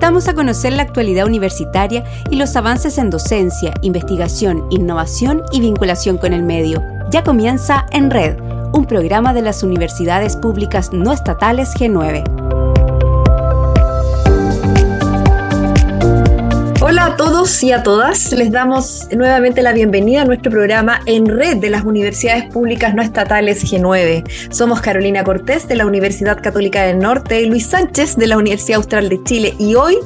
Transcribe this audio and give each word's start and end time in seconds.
invitamos 0.00 0.28
a 0.28 0.34
conocer 0.34 0.72
la 0.72 0.82
actualidad 0.82 1.26
universitaria 1.26 2.04
y 2.30 2.36
los 2.36 2.56
avances 2.56 2.96
en 2.96 3.10
docencia, 3.10 3.74
investigación, 3.82 4.64
innovación 4.70 5.42
y 5.52 5.60
vinculación 5.60 6.16
con 6.16 6.32
el 6.32 6.42
medio. 6.42 6.82
Ya 7.10 7.22
comienza 7.22 7.84
En 7.90 8.10
Red, 8.10 8.40
un 8.72 8.86
programa 8.86 9.34
de 9.34 9.42
las 9.42 9.62
universidades 9.62 10.36
públicas 10.36 10.90
no 10.90 11.12
estatales 11.12 11.74
G9. 11.74 12.39
Hola 16.90 17.04
a 17.04 17.16
todos 17.16 17.62
y 17.62 17.70
a 17.70 17.84
todas. 17.84 18.32
Les 18.32 18.50
damos 18.50 19.06
nuevamente 19.16 19.62
la 19.62 19.72
bienvenida 19.72 20.22
a 20.22 20.24
nuestro 20.24 20.50
programa 20.50 20.98
en 21.06 21.24
red 21.24 21.58
de 21.58 21.70
las 21.70 21.84
universidades 21.84 22.46
públicas 22.52 22.96
no 22.96 23.00
estatales 23.00 23.62
G9. 23.64 24.24
Somos 24.50 24.80
Carolina 24.80 25.22
Cortés 25.22 25.68
de 25.68 25.76
la 25.76 25.86
Universidad 25.86 26.42
Católica 26.42 26.82
del 26.82 26.98
Norte 26.98 27.42
y 27.42 27.46
Luis 27.46 27.66
Sánchez 27.66 28.16
de 28.16 28.26
la 28.26 28.38
Universidad 28.38 28.78
Austral 28.78 29.08
de 29.08 29.22
Chile 29.22 29.54
y 29.60 29.76
hoy 29.76 29.98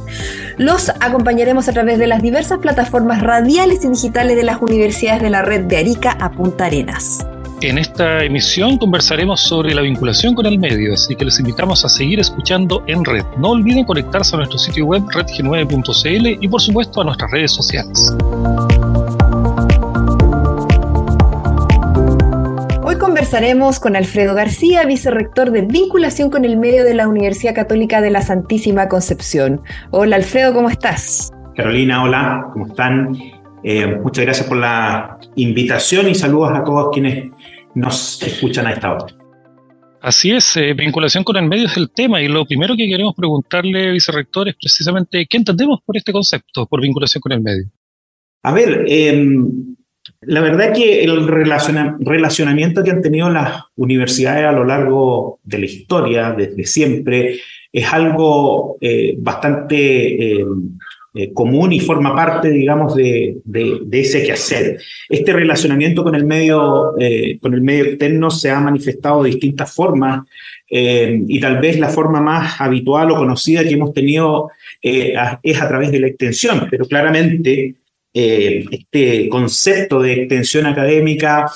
los 0.59 0.91
acompañaremos 1.01 1.69
a 1.69 1.73
través 1.73 1.99
de 1.99 2.07
las 2.07 2.21
diversas 2.21 2.59
plataformas 2.59 3.23
radiales 3.23 3.83
y 3.83 3.89
digitales 3.89 4.37
de 4.37 4.43
las 4.43 4.61
universidades 4.61 5.23
de 5.23 5.31
la 5.31 5.41
red 5.41 5.63
de 5.63 5.79
Arica 5.79 6.19
a 6.21 6.33
Punta 6.33 6.67
Arenas. 6.67 7.27
En 7.65 7.79
esta 7.79 8.23
emisión 8.23 8.77
conversaremos 8.77 9.41
sobre 9.41 9.75
la 9.75 9.81
vinculación 9.81 10.35
con 10.35 10.45
el 10.45 10.59
medio, 10.59 10.93
así 10.93 11.17
que 11.17 11.25
les 11.25 11.41
invitamos 11.41 11.83
a 11.83 11.89
seguir 11.89 12.21
escuchando 12.21 12.85
en 12.89 13.03
red. 13.03 13.25
No 13.39 13.53
olviden 13.53 13.87
conectarse 13.87 14.37
a 14.37 14.41
nuestro 14.41 14.59
sitio 14.59 14.85
web 14.85 15.03
redg9.cl 15.05 16.45
y 16.45 16.47
por 16.47 16.61
supuesto 16.61 17.01
a 17.01 17.05
nuestras 17.05 17.31
redes 17.31 17.53
sociales. 17.53 18.15
Hoy 22.83 22.97
conversaremos 22.97 23.81
con 23.81 23.97
Alfredo 23.97 24.35
García, 24.35 24.85
vicerrector 24.85 25.51
de 25.51 25.63
vinculación 25.63 26.29
con 26.29 26.45
el 26.45 26.59
medio 26.59 26.85
de 26.85 26.93
la 26.93 27.09
Universidad 27.09 27.55
Católica 27.55 28.03
de 28.03 28.11
la 28.11 28.21
Santísima 28.21 28.91
Concepción. 28.91 29.63
Hola 29.91 30.17
Alfredo, 30.17 30.53
¿cómo 30.53 30.69
estás? 30.69 31.33
Carolina, 31.57 32.03
hola, 32.03 32.47
¿cómo 32.53 32.67
están? 32.67 33.17
Eh, 33.65 33.87
muchas 33.87 34.27
gracias 34.27 34.47
por 34.47 34.59
la 34.59 35.19
invitación 35.37 36.07
y 36.09 36.15
saludos 36.15 36.53
a 36.53 36.63
todos 36.63 36.91
quienes 36.93 37.31
nos 37.75 38.23
escuchan 38.23 38.67
a 38.67 38.73
esta 38.73 38.93
hora. 38.93 39.07
Así 40.03 40.33
es, 40.33 40.55
eh, 40.59 40.75
vinculación 40.75 41.25
con 41.25 41.39
el 41.39 41.49
medio 41.49 41.65
es 41.65 41.79
el 41.79 41.91
tema 41.91 42.21
y 42.21 42.29
lo 42.29 42.45
primero 42.45 42.77
que 42.77 42.87
queremos 42.87 43.15
preguntarle, 43.17 43.91
vicerrector, 43.91 44.51
es 44.51 44.57
precisamente 44.57 45.25
qué 45.25 45.39
entendemos 45.39 45.81
por 45.83 45.97
este 45.97 46.13
concepto, 46.13 46.67
por 46.67 46.83
vinculación 46.83 47.23
con 47.23 47.33
el 47.33 47.41
medio. 47.41 47.65
A 48.43 48.53
ver, 48.53 48.85
em, 48.87 49.75
la 50.21 50.43
verdad 50.43 50.75
que 50.75 51.03
el 51.03 51.27
relacionamiento 51.27 52.85
que 52.85 52.91
han 52.91 53.01
tenido 53.01 53.31
las 53.31 53.63
universidades 53.77 54.45
a 54.45 54.53
lo 54.53 54.65
largo 54.65 55.41
de 55.43 55.59
la 55.59 55.65
historia, 55.65 56.33
desde 56.33 56.67
siempre, 56.67 57.41
es 57.73 57.91
algo 57.91 58.77
eh, 58.83 59.15
bastante 59.19 60.33
em, 60.33 60.77
eh, 61.17 61.33
común 61.33 61.73
y 61.73 61.79
forma 61.79 62.13
parte, 62.13 62.51
digamos, 62.51 62.97
de, 62.97 63.37
de, 63.45 64.01
ese 64.01 64.25
quehacer. 64.25 64.81
Este 65.09 65.33
relacionamiento 65.33 66.03
con 66.03 66.17
el 66.17 66.27
medio, 66.27 66.99
eh, 66.99 67.39
con 67.41 67.55
el 67.55 67.61
medio 67.61 67.85
externo 67.85 68.33
se 68.33 68.51
ha 68.51 68.59
manifestado 68.59 69.23
de 69.23 69.31
distintas 69.31 69.73
formas 69.73 70.27
eh, 70.69 71.23
y 71.29 71.39
tal 71.39 71.61
vez 71.61 71.79
la 71.79 71.89
forma 71.89 72.21
más 72.21 72.61
habitual 72.61 73.13
o 73.13 73.17
conocida 73.17 73.63
que 73.63 73.75
hemos 73.75 73.95
tenido 73.95 74.51
es 74.83 75.63
a 75.63 75.69
través 75.69 75.93
de 75.93 76.01
la 76.01 76.09
extensión, 76.09 76.67
pero 76.69 76.85
claramente 76.85 77.77
este 78.13 79.29
concepto 79.29 80.03
de 80.03 80.15
extensión 80.15 80.67
académica 80.67 81.47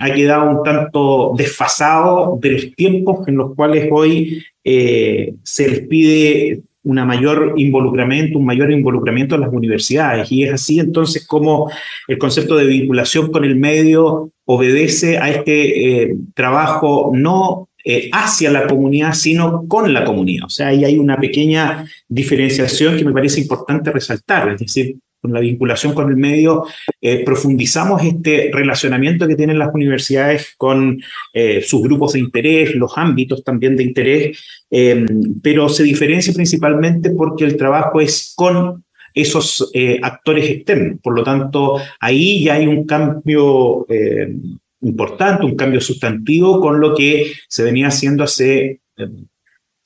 ha 0.00 0.10
quedado 0.12 0.50
un 0.50 0.62
tanto 0.64 1.34
desfasado 1.36 2.38
de 2.40 2.50
los 2.52 2.74
tiempos 2.74 3.28
en 3.28 3.36
los 3.36 3.54
cuales 3.54 3.86
hoy 3.92 4.42
se 4.64 5.68
les 5.68 5.80
pide 5.86 6.62
una 6.86 7.04
mayor 7.04 7.54
involucramiento, 7.56 8.38
un 8.38 8.46
mayor 8.46 8.70
involucramiento 8.70 9.34
en 9.34 9.40
las 9.40 9.52
universidades. 9.52 10.30
Y 10.30 10.44
es 10.44 10.52
así 10.52 10.78
entonces 10.78 11.26
como 11.26 11.68
el 12.06 12.16
concepto 12.16 12.56
de 12.56 12.64
vinculación 12.64 13.32
con 13.32 13.44
el 13.44 13.56
medio 13.56 14.30
obedece 14.44 15.18
a 15.18 15.28
este 15.28 16.04
eh, 16.04 16.16
trabajo 16.34 17.10
no 17.12 17.68
eh, 17.84 18.08
hacia 18.12 18.52
la 18.52 18.68
comunidad, 18.68 19.14
sino 19.14 19.66
con 19.66 19.92
la 19.92 20.04
comunidad. 20.04 20.46
O 20.46 20.48
sea, 20.48 20.68
ahí 20.68 20.84
hay 20.84 20.96
una 20.96 21.18
pequeña 21.18 21.84
diferenciación 22.08 22.96
que 22.96 23.04
me 23.04 23.12
parece 23.12 23.40
importante 23.40 23.90
resaltar. 23.90 24.48
Es 24.50 24.60
decir, 24.60 24.96
con 25.26 25.34
la 25.34 25.40
vinculación 25.40 25.92
con 25.92 26.08
el 26.08 26.16
medio, 26.16 26.64
eh, 27.00 27.24
profundizamos 27.24 28.02
este 28.04 28.50
relacionamiento 28.52 29.26
que 29.26 29.34
tienen 29.34 29.58
las 29.58 29.74
universidades 29.74 30.54
con 30.56 31.02
eh, 31.32 31.62
sus 31.62 31.82
grupos 31.82 32.12
de 32.12 32.20
interés, 32.20 32.74
los 32.76 32.92
ámbitos 32.96 33.42
también 33.42 33.76
de 33.76 33.82
interés, 33.82 34.38
em, 34.70 35.06
pero 35.42 35.68
se 35.68 35.82
diferencia 35.82 36.32
principalmente 36.32 37.10
porque 37.10 37.44
el 37.44 37.56
trabajo 37.56 38.00
es 38.00 38.34
con 38.36 38.84
esos 39.12 39.70
eh, 39.74 39.98
actores 40.00 40.48
externos. 40.48 41.00
Por 41.02 41.14
lo 41.14 41.24
tanto, 41.24 41.80
ahí 41.98 42.44
ya 42.44 42.54
hay 42.54 42.66
un 42.66 42.86
cambio 42.86 43.84
em, 43.88 44.58
importante, 44.82 45.44
un 45.44 45.56
cambio 45.56 45.80
sustantivo 45.80 46.60
con 46.60 46.80
lo 46.80 46.94
que 46.94 47.32
se 47.48 47.64
venía 47.64 47.88
haciendo 47.88 48.22
hace 48.22 48.80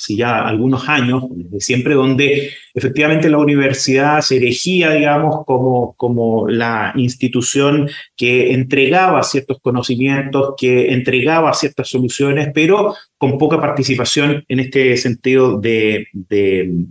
si 0.01 0.17
ya 0.17 0.49
algunos 0.49 0.89
años, 0.89 1.25
desde 1.29 1.61
siempre, 1.61 1.93
donde 1.93 2.53
efectivamente 2.73 3.29
la 3.29 3.37
universidad 3.37 4.23
se 4.23 4.37
erigía, 4.37 4.93
digamos, 4.93 5.45
como, 5.45 5.93
como 5.95 6.49
la 6.49 6.95
institución 6.97 7.87
que 8.17 8.55
entregaba 8.55 9.23
ciertos 9.23 9.59
conocimientos, 9.61 10.55
que 10.57 10.95
entregaba 10.95 11.53
ciertas 11.53 11.91
soluciones, 11.91 12.49
pero 12.55 12.95
con 13.19 13.37
poca 13.37 13.61
participación 13.61 14.43
en 14.49 14.61
este 14.61 14.97
sentido 14.97 15.61
de, 15.61 16.07
del, 16.15 16.87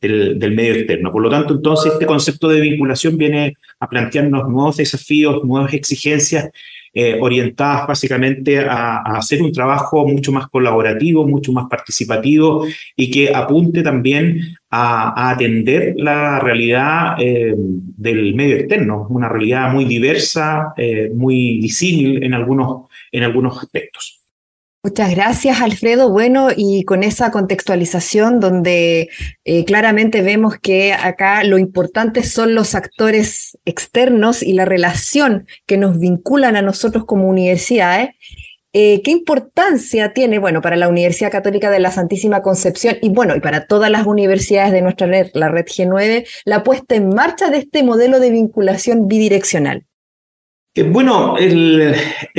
del, 0.00 0.52
medio 0.54 0.72
externo. 0.72 1.12
Por 1.12 1.20
lo 1.20 1.28
tanto, 1.28 1.52
entonces, 1.52 1.92
este 1.92 2.06
concepto 2.06 2.48
de 2.48 2.62
vinculación 2.62 3.18
viene 3.18 3.58
a 3.78 3.90
plantearnos 3.90 4.48
nuevos 4.48 4.78
desafíos, 4.78 5.44
nuevas 5.44 5.74
exigencias 5.74 6.48
eh, 6.94 7.18
orientadas 7.20 7.88
básicamente 7.88 8.60
a, 8.60 8.98
hacer 9.16 9.42
un 9.42 9.50
trabajo 9.52 10.06
mucho 10.06 10.30
más 10.30 10.48
colaborativo, 10.48 11.26
mucho 11.26 11.52
más 11.52 11.66
participativo 11.68 12.66
y 12.96 13.10
que 13.10 13.34
apunte 13.34 13.82
también 13.82 14.56
a, 14.70 15.30
atender 15.30 15.94
la 15.96 16.38
realidad 16.38 17.16
eh, 17.18 17.54
del 17.56 18.34
medio 18.34 18.56
externo, 18.56 19.06
una 19.10 19.28
realidad 19.28 19.72
muy 19.72 19.84
diversa, 19.86 20.72
eh, 20.76 21.10
muy 21.14 21.60
disímil 21.60 22.22
en 22.22 22.32
algunos, 22.32 22.88
en 23.10 23.24
algunos 23.24 23.58
aspectos. 23.58 24.23
Muchas 24.84 25.12
gracias, 25.12 25.62
Alfredo. 25.62 26.10
Bueno, 26.10 26.48
y 26.54 26.84
con 26.84 27.02
esa 27.04 27.30
contextualización 27.30 28.38
donde 28.38 29.08
eh, 29.46 29.64
claramente 29.64 30.20
vemos 30.20 30.58
que 30.58 30.92
acá 30.92 31.42
lo 31.42 31.56
importante 31.56 32.22
son 32.22 32.54
los 32.54 32.74
actores 32.74 33.56
externos 33.64 34.42
y 34.42 34.52
la 34.52 34.66
relación 34.66 35.46
que 35.64 35.78
nos 35.78 35.98
vinculan 35.98 36.54
a 36.54 36.60
nosotros 36.60 37.06
como 37.06 37.30
universidades, 37.30 38.10
eh, 38.74 39.00
¿qué 39.02 39.10
importancia 39.10 40.12
tiene, 40.12 40.38
bueno, 40.38 40.60
para 40.60 40.76
la 40.76 40.90
Universidad 40.90 41.32
Católica 41.32 41.70
de 41.70 41.80
la 41.80 41.90
Santísima 41.90 42.42
Concepción 42.42 42.98
y 43.00 43.08
bueno, 43.08 43.34
y 43.34 43.40
para 43.40 43.66
todas 43.66 43.90
las 43.90 44.04
universidades 44.04 44.72
de 44.72 44.82
nuestra 44.82 45.06
red, 45.06 45.30
la 45.32 45.48
red 45.48 45.64
G9, 45.64 46.26
la 46.44 46.62
puesta 46.62 46.94
en 46.94 47.08
marcha 47.08 47.48
de 47.48 47.56
este 47.56 47.84
modelo 47.84 48.20
de 48.20 48.28
vinculación 48.28 49.08
bidireccional? 49.08 49.86
Eh, 50.76 50.82
bueno, 50.82 51.36
el, 51.38 51.94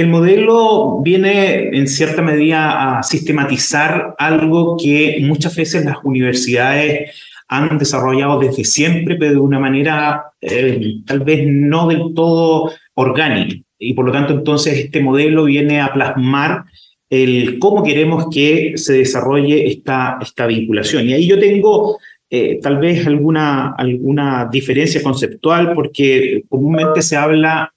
modelo 0.08 1.02
viene 1.02 1.70
en 1.70 1.88
cierta 1.88 2.22
medida 2.22 2.98
a 3.00 3.04
sistematizar 3.04 4.14
algo 4.18 4.76
que 4.78 5.20
muchas 5.22 5.56
veces 5.56 5.86
las 5.86 5.98
universidades 6.04 7.12
han 7.48 7.78
desarrollado 7.78 8.40
desde 8.40 8.66
siempre, 8.66 9.16
pero 9.16 9.32
de 9.32 9.40
una 9.40 9.60
manera 9.60 10.26
eh, 10.42 10.96
tal 11.06 11.22
vez 11.22 11.48
no 11.48 11.88
del 11.88 12.14
todo 12.14 12.72
orgánica. 12.96 13.56
Y 13.80 13.94
por 13.94 14.06
lo 14.06 14.12
tanto, 14.12 14.34
entonces, 14.34 14.78
este 14.80 15.00
modelo 15.00 15.46
viene 15.46 15.80
a 15.80 15.94
plasmar 15.94 16.66
el 17.10 17.60
cómo 17.60 17.84
queremos 17.84 18.28
que 18.30 18.74
se 18.76 18.94
desarrolle 18.94 19.68
esta, 19.68 20.18
esta 20.22 20.46
vinculación. 20.48 21.08
Y 21.08 21.14
ahí 21.14 21.28
yo 21.28 21.40
tengo 21.40 21.98
eh, 22.30 22.60
tal 22.62 22.80
vez 22.80 23.06
alguna, 23.08 23.76
alguna 23.78 24.50
diferencia 24.52 25.02
conceptual, 25.02 25.74
porque 25.74 26.44
comúnmente 26.50 27.02
se 27.02 27.16
habla 27.16 27.72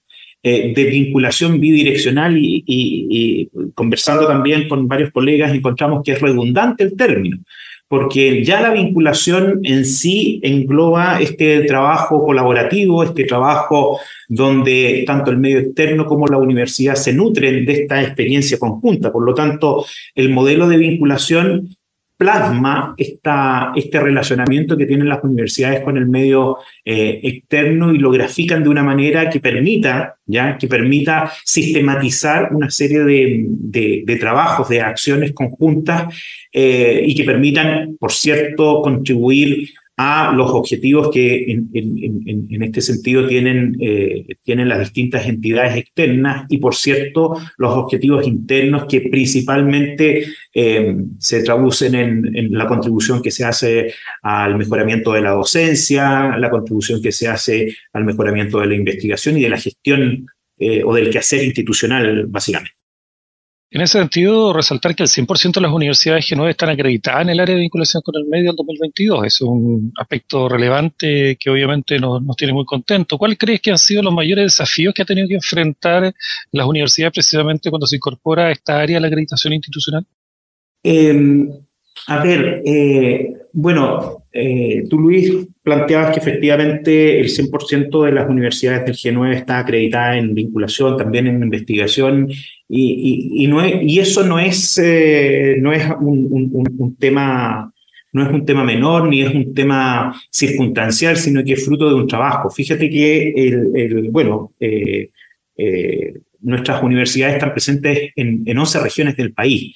eh, 0.48 0.72
de 0.74 0.84
vinculación 0.84 1.60
bidireccional 1.60 2.36
y, 2.38 3.50
conversando 3.74 4.26
también 4.26 4.68
con 4.68 4.88
varios 4.88 5.10
colegas 5.10 5.52
encontramos 5.52 6.02
que 6.02 6.12
es 6.12 6.20
redundante 6.20 6.84
el 6.84 6.96
término, 6.96 7.38
porque 7.86 8.42
ya 8.44 8.60
la 8.60 8.70
vinculación 8.70 9.60
en 9.64 9.84
sí 9.84 10.40
engloba 10.42 11.20
este 11.20 11.62
trabajo 11.64 12.24
colaborativo, 12.24 13.02
este 13.02 13.24
trabajo 13.24 14.00
donde 14.28 15.04
tanto 15.06 15.30
el 15.30 15.38
medio 15.38 15.58
externo 15.58 16.06
como 16.06 16.26
la 16.26 16.38
universidad 16.38 16.94
se 16.94 17.12
nutren 17.12 17.66
de 17.66 17.72
esta 17.72 18.02
experiencia 18.02 18.58
conjunta. 18.58 19.12
Por 19.12 19.24
lo 19.24 19.34
tanto, 19.34 19.84
el 20.14 20.30
modelo 20.30 20.68
de 20.68 20.76
vinculación 20.78 21.76
plasma 22.18 22.94
este 22.98 24.00
relacionamiento 24.00 24.76
que 24.76 24.86
tienen 24.86 25.08
las 25.08 25.22
universidades 25.22 25.82
con 25.82 25.96
el 25.96 26.06
medio 26.06 26.58
eh, 26.84 27.20
externo 27.22 27.94
y 27.94 27.98
lo 27.98 28.10
grafican 28.10 28.64
de 28.64 28.68
una 28.68 28.82
manera 28.82 29.30
que 29.30 29.38
permita, 29.38 30.16
¿ya? 30.26 30.58
que 30.58 30.66
permita 30.66 31.30
sistematizar 31.44 32.52
una 32.52 32.70
serie 32.70 33.04
de, 33.04 33.46
de, 34.04 34.16
trabajos, 34.16 34.68
de 34.68 34.80
acciones 34.80 35.32
conjuntas 35.32 36.12
eh, 36.52 37.04
y 37.06 37.14
que 37.14 37.22
permitan, 37.22 37.96
por 38.00 38.10
cierto, 38.10 38.82
contribuir 38.82 39.70
a 40.00 40.32
los 40.32 40.52
objetivos 40.52 41.10
que 41.10 41.50
en, 41.50 42.62
este 42.62 42.80
sentido 42.80 43.26
tienen, 43.26 43.76
eh, 43.80 44.26
tienen 44.44 44.68
las 44.68 44.78
distintas 44.78 45.26
entidades 45.26 45.76
externas 45.76 46.46
y, 46.48 46.58
por 46.58 46.76
cierto, 46.76 47.36
los 47.56 47.72
objetivos 47.72 48.24
internos 48.24 48.84
que 48.88 49.00
principalmente 49.00 50.24
eh, 50.54 50.96
se 51.18 51.42
traducen 51.42 51.96
en, 51.96 52.52
la 52.52 52.68
contribución 52.68 53.20
que 53.20 53.32
se 53.32 53.44
hace 53.44 53.92
al 54.22 54.56
mejoramiento 54.56 55.12
de 55.12 55.20
la 55.20 55.32
docencia, 55.32 56.36
la 56.36 56.48
contribución 56.48 57.02
que 57.02 57.10
se 57.10 57.26
hace 57.26 57.74
al 57.92 58.04
mejoramiento 58.04 58.60
de 58.60 58.68
la 58.68 58.76
investigación 58.76 59.36
y 59.36 59.42
de 59.42 59.50
la 59.50 59.58
gestión 59.58 60.26
eh, 60.58 60.82
o 60.84 60.94
del 60.94 61.10
quehacer 61.10 61.42
institucional, 61.42 62.26
básicamente. 62.28 62.77
En 63.70 63.82
ese 63.82 63.98
sentido, 63.98 64.54
resaltar 64.54 64.94
que 64.94 65.02
el 65.02 65.08
100% 65.10 65.52
de 65.52 65.60
las 65.60 65.72
universidades 65.72 66.24
G9 66.26 66.48
están 66.48 66.70
acreditadas 66.70 67.22
en 67.22 67.28
el 67.28 67.40
área 67.40 67.54
de 67.54 67.60
vinculación 67.60 68.02
con 68.02 68.14
el 68.16 68.24
medio 68.24 68.50
en 68.50 68.56
2022. 68.56 69.26
Es 69.26 69.40
un 69.42 69.92
aspecto 69.98 70.48
relevante 70.48 71.36
que 71.36 71.50
obviamente 71.50 71.98
nos, 71.98 72.22
tiene 72.34 72.54
muy 72.54 72.64
contentos. 72.64 73.18
¿Cuál 73.18 73.36
crees 73.36 73.60
que 73.60 73.70
han 73.70 73.76
sido 73.76 74.02
los 74.02 74.14
mayores 74.14 74.44
desafíos 74.46 74.94
que 74.94 75.02
ha 75.02 75.04
tenido 75.04 75.28
que 75.28 75.34
enfrentar 75.34 76.14
las 76.50 76.66
universidades 76.66 77.12
precisamente 77.12 77.68
cuando 77.68 77.86
se 77.86 77.96
incorpora 77.96 78.46
a 78.46 78.52
esta 78.52 78.80
área 78.80 78.96
de 78.96 79.00
la 79.02 79.08
acreditación 79.08 79.52
institucional? 79.52 80.06
Em, 80.82 81.50
a 82.06 82.22
ver, 82.22 82.62
eh, 82.64 83.32
bueno, 83.52 84.24
eh, 84.32 84.84
tú 84.88 84.98
Luis 84.98 85.32
planteabas 85.62 86.12
que 86.12 86.20
efectivamente 86.20 87.20
el 87.20 87.28
100% 87.28 88.04
de 88.04 88.12
las 88.12 88.28
universidades 88.28 88.84
del 88.84 88.94
G9 88.94 89.34
está 89.34 89.58
acreditada 89.58 90.16
en 90.16 90.34
vinculación, 90.34 90.96
también 90.96 91.26
en 91.26 91.42
investigación, 91.42 92.28
y, 92.68 93.46
y 93.46 93.98
eso 93.98 94.24
no 94.24 94.38
es, 94.38 94.78
eh, 94.82 95.56
no 95.60 95.72
es 95.72 95.84
un, 96.00 96.96
tema 96.98 97.72
no 98.12 98.22
es 98.22 98.28
un 98.30 98.44
tema 98.44 98.64
menor 98.64 99.08
ni 99.08 99.22
es 99.22 99.34
un 99.34 99.54
tema 99.54 100.14
circunstancial, 100.30 101.16
sino 101.16 101.42
que 101.44 101.54
es 101.54 101.64
fruto 101.64 101.88
de 101.88 101.94
un 101.94 102.06
trabajo. 102.06 102.50
Fíjate 102.50 102.88
que 102.90 103.32
el, 103.34 104.08
bueno, 104.10 104.52
nuestras 106.40 106.82
universidades 106.82 107.34
están 107.34 107.52
presentes 107.52 108.12
en, 108.16 108.42
en 108.46 108.58
11 108.58 108.80
regiones 108.80 109.16
del 109.16 109.32
país 109.32 109.74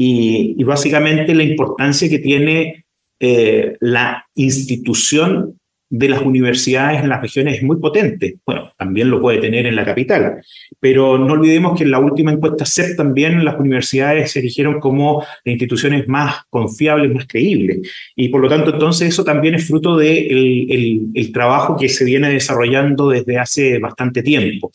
y, 0.00 0.62
básicamente 0.62 1.34
la 1.34 1.42
importancia 1.42 2.08
que 2.08 2.20
tiene 2.20 2.84
eh, 3.18 3.76
la 3.80 4.24
institución 4.36 5.57
de 5.90 6.08
las 6.08 6.22
universidades 6.22 7.02
en 7.02 7.08
las 7.08 7.22
regiones 7.22 7.56
es 7.56 7.62
muy 7.62 7.78
potente. 7.78 8.36
Bueno, 8.44 8.72
también 8.76 9.10
lo 9.10 9.20
puede 9.20 9.38
tener 9.38 9.66
en 9.66 9.76
la 9.76 9.84
capital, 9.84 10.42
pero 10.80 11.18
no 11.18 11.32
olvidemos 11.32 11.76
que 11.76 11.84
en 11.84 11.90
la 11.90 11.98
última 11.98 12.32
encuesta 12.32 12.66
CEP 12.66 12.96
también 12.96 13.44
las 13.44 13.58
universidades 13.58 14.32
se 14.32 14.40
eligieron 14.40 14.80
como 14.80 15.24
instituciones 15.44 16.06
más 16.08 16.42
confiables, 16.50 17.14
más 17.14 17.26
creíbles. 17.26 17.80
Y 18.14 18.28
por 18.28 18.40
lo 18.40 18.48
tanto, 18.48 18.72
entonces 18.72 19.08
eso 19.08 19.24
también 19.24 19.54
es 19.54 19.66
fruto 19.66 19.96
del 19.96 20.28
de 20.28 21.10
el, 21.14 21.32
trabajo 21.32 21.76
que 21.76 21.88
se 21.88 22.04
viene 22.04 22.30
desarrollando 22.30 23.10
desde 23.10 23.38
hace 23.38 23.78
bastante 23.78 24.22
tiempo. 24.22 24.70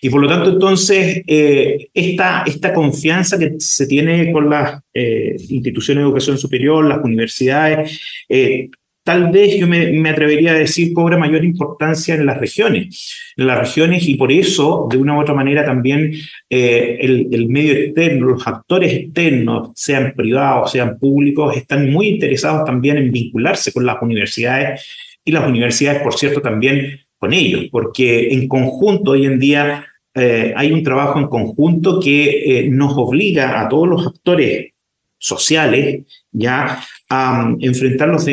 Y 0.00 0.10
por 0.10 0.20
lo 0.20 0.28
tanto, 0.28 0.50
entonces, 0.50 1.22
eh, 1.26 1.88
esta, 1.92 2.44
esta 2.46 2.72
confianza 2.72 3.38
que 3.38 3.54
se 3.58 3.86
tiene 3.86 4.32
con 4.32 4.48
las 4.48 4.80
eh, 4.94 5.36
instituciones 5.48 6.02
de 6.02 6.08
educación 6.08 6.38
superior, 6.38 6.84
las 6.84 7.02
universidades, 7.02 8.00
eh, 8.28 8.68
tal 9.08 9.30
vez 9.30 9.58
yo 9.58 9.66
me, 9.66 10.06
atrevería 10.06 10.50
a 10.50 10.58
decir 10.58 10.92
cobra 10.92 11.16
mayor 11.16 11.42
importancia 11.42 12.14
en 12.14 12.26
las 12.26 12.36
regiones, 12.36 13.32
en 13.38 13.46
las 13.46 13.58
regiones 13.58 14.06
y 14.06 14.16
por 14.16 14.30
eso, 14.30 14.86
de 14.90 14.98
una 14.98 15.16
u 15.16 15.22
otra 15.22 15.32
manera, 15.32 15.64
también 15.64 16.12
eh, 16.50 16.98
el, 17.00 17.48
medio 17.48 17.72
externo, 17.72 18.26
los 18.26 18.46
actores 18.46 18.92
externos, 18.92 19.70
sean 19.74 20.12
privados, 20.14 20.72
sean 20.72 20.98
públicos, 20.98 21.56
están 21.56 21.90
muy 21.90 22.08
interesados 22.08 22.66
también 22.66 22.98
en 22.98 23.10
vincularse 23.10 23.72
con 23.72 23.86
las 23.86 23.96
universidades 24.02 24.86
y 25.24 25.32
las 25.32 25.48
universidades, 25.48 26.02
por 26.02 26.12
cierto, 26.12 26.42
también 26.42 27.00
con 27.16 27.32
ellos, 27.32 27.64
porque 27.72 28.28
en 28.34 28.46
conjunto 28.46 29.12
hoy 29.12 29.24
en 29.24 29.38
día 29.38 29.86
eh, 30.14 30.52
hay 30.54 30.70
un 30.70 30.82
trabajo 30.82 31.18
en 31.18 31.28
conjunto 31.28 31.98
que 31.98 32.58
eh, 32.58 32.68
nos 32.68 32.92
obliga 32.94 33.58
a 33.58 33.70
todos 33.70 33.88
los 33.88 34.06
actores 34.06 34.72
sociales 35.18 36.04
ya 36.32 36.80
a 37.10 37.54
enfrentar 37.60 38.08
los, 38.08 38.26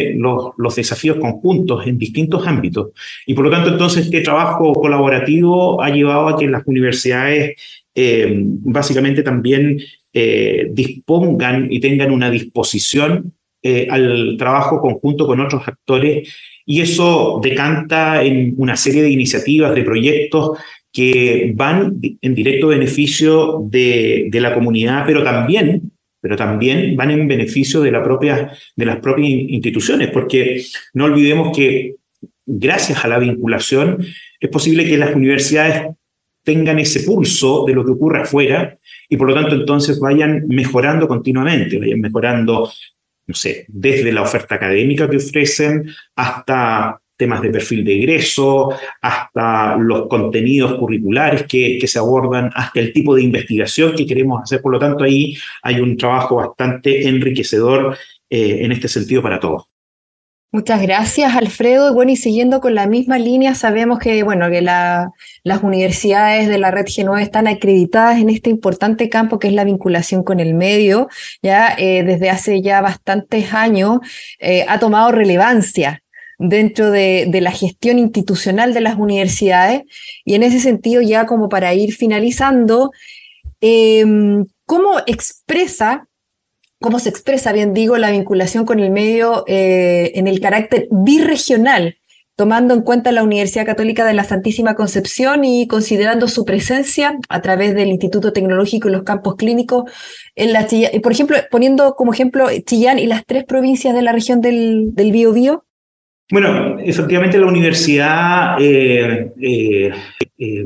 los, 0.58 0.76
desafíos 0.76 1.18
conjuntos 1.18 1.88
en 1.88 1.98
distintos 1.98 2.46
ámbitos. 2.46 2.90
Y 3.26 3.34
por 3.34 3.46
lo 3.46 3.52
tanto, 3.52 3.70
entonces, 3.70 4.06
este 4.06 4.22
trabajo 4.22 4.74
colaborativo 4.74 5.82
ha 5.82 5.90
llevado 5.90 6.28
a 6.28 6.38
que 6.38 6.48
las 6.48 6.64
universidades 6.66 7.56
eh, 7.96 8.36
básicamente 8.38 9.24
también 9.24 9.80
eh, 10.14 10.68
dispongan 10.72 11.72
y 11.72 11.80
tengan 11.80 12.12
una 12.12 12.30
disposición 12.30 13.34
eh, 13.64 13.88
al 13.90 14.36
trabajo 14.38 14.80
conjunto 14.80 15.26
con 15.26 15.40
otros 15.40 15.68
actores 15.68 16.34
y 16.66 16.82
eso 16.82 17.40
decanta 17.42 18.24
en 18.24 18.54
una 18.58 18.76
serie 18.76 19.02
de 19.02 19.10
iniciativas, 19.10 19.74
de 19.74 19.84
proyectos 19.84 20.58
que 20.92 21.52
van 21.56 22.00
en 22.22 22.36
directo 22.36 22.68
beneficio 22.68 23.62
de, 23.70 24.28
de 24.30 24.42
la 24.42 24.54
comunidad, 24.54 25.04
pero 25.06 25.24
también 25.24 25.92
pero 26.26 26.38
también 26.38 26.96
van 26.96 27.12
en 27.12 27.28
beneficio 27.28 27.82
de, 27.82 27.92
la 27.92 28.04
propia, 28.04 28.52
de 28.76 28.86
las 28.86 28.98
propias 28.98 29.30
instituciones, 29.30 30.10
porque 30.10 30.60
no 30.96 31.06
olvidemos 31.06 31.56
que 31.56 31.98
gracias 32.48 33.06
a 33.06 33.08
la 33.08 33.20
vinculación 33.20 34.04
es 34.40 34.50
posible 34.50 34.88
que 34.88 34.98
las 34.98 35.14
universidades 35.14 35.96
tengan 36.44 36.80
ese 36.80 37.02
pulso 37.02 37.64
de 37.68 37.76
lo 37.76 37.86
que 37.86 37.92
ocurre 37.92 38.24
afuera 38.24 38.76
y 39.08 39.18
por 39.18 39.28
lo 39.28 39.36
tanto 39.36 39.54
entonces 39.54 40.00
vayan 40.00 40.48
mejorando 40.48 41.08
continuamente, 41.08 41.78
vayan 41.78 42.02
mejorando, 42.02 42.72
no 43.28 43.36
sé, 43.36 43.68
desde 43.68 44.12
la 44.12 44.24
oferta 44.24 44.56
académica 44.56 45.08
que 45.08 45.18
ofrecen 45.18 45.88
hasta 46.16 47.00
temas 47.18 47.42
de 47.42 47.50
perfil 47.50 47.84
de 47.84 47.94
ingreso, 47.94 48.72
hasta 49.02 49.78
los 49.78 50.08
contenidos 50.08 50.76
curriculares 50.76 51.44
que, 51.44 51.78
que, 51.80 51.88
se 51.88 52.00
abordan, 52.00 52.52
hasta 52.54 52.80
el 52.80 52.94
tipo 52.94 53.16
de 53.16 53.24
investigación 53.24 53.96
que 53.96 54.06
queremos 54.06 54.42
hacer. 54.44 54.62
Por 54.62 54.72
lo 54.72 54.80
tanto, 54.80 55.04
ahí 55.04 55.36
hay 55.64 55.80
un 55.80 55.98
trabajo 55.98 56.36
bastante 56.36 57.08
enriquecedor 57.08 57.98
eh, 58.30 58.60
en 58.62 58.72
este 58.72 58.88
sentido 58.88 59.22
para 59.22 59.40
todos. 59.40 59.66
Muchas 60.56 60.82
gracias, 60.82 61.36
Alfredo. 61.36 61.94
Bueno, 61.94 62.14
y 62.14 62.16
siguiendo 62.16 62.62
con 62.62 62.76
la 62.76 62.88
misma 62.88 63.20
línea, 63.20 63.56
sabemos 63.56 64.00
que, 64.00 64.24
bueno, 64.24 64.50
que 64.50 64.62
la, 64.62 65.12
las 65.44 65.62
universidades 65.64 66.48
de 66.48 66.58
la 66.58 66.72
red 66.72 66.86
G9 66.86 67.22
están 67.22 67.48
acreditadas 67.48 68.20
en 68.20 68.30
este 68.30 68.52
importante 68.52 69.10
campo 69.10 69.38
que 69.38 69.50
es 69.50 69.54
la 69.54 69.66
vinculación 69.66 70.24
con 70.24 70.40
el 70.40 70.54
medio. 70.54 71.10
Ya 71.44 71.76
eh, 71.78 72.04
desde 72.04 72.30
hace 72.30 72.62
ya 72.62 72.80
bastantes 72.80 73.54
años 73.54 74.00
eh, 74.40 74.66
ha 74.70 74.80
tomado 74.80 75.12
relevancia 75.12 76.05
dentro 76.38 76.92
de, 76.92 77.30
la 77.42 77.52
gestión 77.52 78.00
institucional 78.00 78.74
de 78.74 78.82
las 78.82 78.98
universidades. 78.98 79.84
Y 80.24 80.36
en 80.36 80.44
ese 80.44 80.60
sentido, 80.60 81.02
ya 81.02 81.26
como 81.26 81.50
para 81.50 81.74
ir 81.74 81.94
finalizando, 81.94 82.92
em, 83.62 84.46
¿cómo 84.66 85.00
expresa, 85.08 86.08
cómo 86.80 87.00
se 87.00 87.10
expresa, 87.10 87.54
bien 87.54 87.74
digo, 87.74 87.98
la 87.98 88.12
vinculación 88.12 88.66
con 88.66 88.80
el 88.80 88.92
medio 88.92 89.44
eh, 89.48 90.12
en 90.16 90.28
el 90.28 90.40
carácter 90.40 90.88
birregional? 90.92 91.98
tomando 92.36 92.74
en 92.74 92.82
cuenta 92.82 93.12
la 93.12 93.24
Universidad 93.24 93.66
Católica 93.66 94.06
de 94.06 94.14
la 94.14 94.26
Santísima 94.26 94.76
Concepción 94.76 95.46
y 95.46 95.68
considerando 95.68 96.28
su 96.28 96.44
presencia 96.44 97.18
a 97.30 97.42
través 97.42 97.74
del 97.76 97.90
Instituto 97.90 98.34
Tecnológico 98.34 98.90
y 98.90 98.92
los 98.92 99.04
campos 99.04 99.36
clínicos 99.36 99.90
en 100.36 100.52
la 100.52 100.68
Chillán, 100.68 100.92
por 101.02 101.14
ejemplo, 101.14 101.38
poniendo 101.50 101.96
como 101.96 102.14
ejemplo 102.14 102.48
Chillán 102.66 103.00
y 103.00 103.08
las 103.08 103.26
tres 103.26 103.46
provincias 103.46 103.96
de 103.96 104.02
la 104.02 104.12
región 104.12 104.42
del, 104.42 104.94
del 104.94 105.12
Biobío, 105.12 105.66
bueno, 106.32 106.80
efectivamente 106.80 107.38
la 107.38 107.46
universidad 107.46 108.58
eh, 108.60 109.32
eh, 109.40 109.92
eh, 110.38 110.66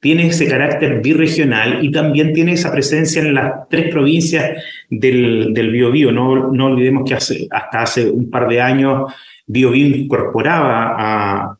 tiene 0.00 0.26
ese 0.26 0.48
carácter 0.48 1.00
birregional 1.00 1.84
y 1.84 1.90
también 1.90 2.32
tiene 2.32 2.52
esa 2.52 2.72
presencia 2.72 3.22
en 3.22 3.34
las 3.34 3.68
tres 3.68 3.90
provincias 3.90 4.62
del, 4.88 5.52
del 5.52 5.70
Biobío. 5.70 6.12
No, 6.12 6.52
no 6.52 6.66
olvidemos 6.66 7.08
que 7.08 7.14
hasta 7.14 7.82
hace 7.82 8.10
un 8.10 8.30
par 8.30 8.48
de 8.48 8.60
años 8.60 9.12
Biobío 9.46 9.96
incorporaba 9.96 10.94
a 10.96 11.58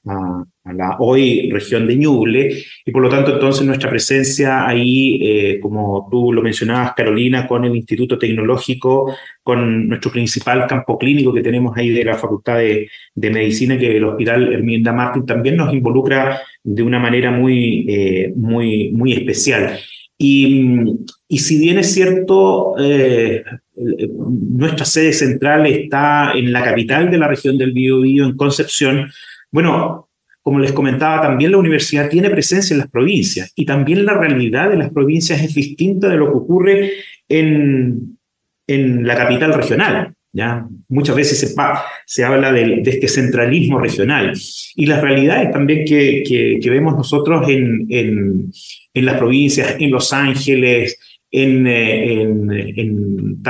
la 0.74 0.96
hoy 0.98 1.50
región 1.50 1.86
de 1.86 1.96
Ñuble, 1.96 2.64
y 2.84 2.90
por 2.90 3.02
lo 3.02 3.08
tanto 3.08 3.32
entonces 3.32 3.66
nuestra 3.66 3.90
presencia 3.90 4.66
ahí, 4.66 5.20
eh, 5.22 5.60
como 5.60 6.08
tú 6.10 6.32
lo 6.32 6.42
mencionabas, 6.42 6.94
Carolina, 6.94 7.46
con 7.46 7.64
el 7.64 7.74
Instituto 7.74 8.18
Tecnológico, 8.18 9.14
con 9.42 9.88
nuestro 9.88 10.10
principal 10.10 10.66
campo 10.66 10.98
clínico 10.98 11.32
que 11.32 11.42
tenemos 11.42 11.76
ahí 11.76 11.90
de 11.90 12.04
la 12.04 12.16
Facultad 12.16 12.58
de, 12.58 12.88
Medicina, 13.14 13.78
que 13.78 13.96
el 13.96 14.04
Hospital 14.04 14.52
Herminda 14.52 14.92
Martín 14.92 15.26
también 15.26 15.56
nos 15.56 15.72
involucra 15.72 16.40
de 16.62 16.82
una 16.82 16.98
manera 16.98 17.30
muy, 17.30 17.86
eh, 17.88 18.32
muy, 18.36 18.90
muy 18.92 19.12
especial. 19.12 19.78
Y, 20.16 20.84
y, 21.28 21.38
si 21.38 21.58
bien 21.58 21.78
es 21.78 21.92
cierto, 21.92 22.74
eh, 22.78 23.42
nuestra 23.76 24.84
sede 24.84 25.12
central 25.12 25.66
está 25.66 26.32
en 26.34 26.52
la 26.52 26.62
capital 26.62 27.10
de 27.10 27.18
la 27.18 27.28
región 27.28 27.58
del 27.58 27.72
Biobío, 27.72 28.24
en 28.24 28.36
Concepción, 28.36 29.10
bueno, 29.50 30.08
como 30.44 30.58
les 30.58 30.72
comentaba, 30.72 31.22
también 31.22 31.52
la 31.52 31.56
universidad 31.56 32.10
tiene 32.10 32.28
presencia 32.28 32.74
en 32.74 32.80
las 32.80 32.90
provincias 32.90 33.50
y 33.56 33.64
también 33.64 34.04
la 34.04 34.12
realidad 34.12 34.68
de 34.68 34.76
las 34.76 34.90
provincias 34.90 35.42
es 35.42 35.54
distinta 35.54 36.06
de 36.10 36.16
lo 36.16 36.30
que 36.30 36.36
ocurre 36.36 36.90
en, 37.30 38.18
en 38.66 39.06
la 39.06 39.16
capital 39.16 39.54
regional. 39.54 40.12
¿ya? 40.34 40.66
Muchas 40.88 41.16
veces 41.16 41.56
se, 42.04 42.24
habla 42.24 42.52
de, 42.52 42.82
este 42.84 43.08
centralismo 43.08 43.78
regional 43.78 44.34
y 44.76 44.84
las 44.84 45.00
realidades 45.00 45.50
también 45.50 45.86
que, 45.86 46.22
que, 46.62 46.70
vemos 46.70 46.94
nosotros 46.94 47.48
en, 47.48 47.86
en, 47.88 48.52
en, 48.92 49.06
las 49.06 49.16
provincias, 49.16 49.76
en 49.78 49.90
Los 49.90 50.12
Ángeles, 50.12 50.98
en, 51.30 51.66
eh, 51.66 52.22
en, 52.22 53.40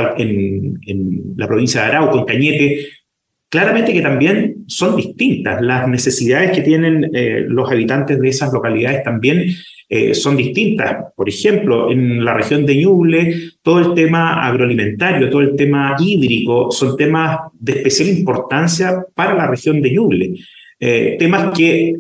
la 1.36 1.48
provincia 1.48 1.80
de 1.80 1.86
Arauco, 1.88 2.20
en 2.20 2.24
Cañete, 2.24 2.86
claramente 3.48 3.92
que 3.92 4.00
también 4.00 4.53
son 4.66 4.97
distintas. 4.97 5.61
Las 5.62 5.88
necesidades 5.88 6.52
que 6.52 6.62
tienen 6.62 7.11
eh, 7.14 7.44
los 7.47 7.71
habitantes 7.71 8.21
de 8.21 8.28
esas 8.28 8.52
localidades 8.52 9.02
también 9.02 9.47
eh, 9.88 10.14
son 10.14 10.37
distintas. 10.37 11.12
Por 11.14 11.28
ejemplo, 11.28 11.90
en 11.90 12.25
la 12.25 12.35
región 12.35 12.64
de 12.64 12.76
Ñuble, 12.76 13.50
todo 13.62 13.78
el 13.78 13.94
tema 13.94 14.44
agroalimentario, 14.47 15.30
todo 15.30 15.42
el 15.42 15.56
tema 15.56 15.97
hídrico, 15.99 16.71
son 16.71 16.97
temas 16.97 17.38
de 17.59 17.73
especial 17.73 18.09
importancia 18.09 19.04
para 19.14 19.35
la 19.35 19.47
región 19.47 19.80
de 19.83 19.92
Ñuble. 19.92 20.35
Eh, 20.80 21.16
temas 21.18 21.56
que 21.56 21.94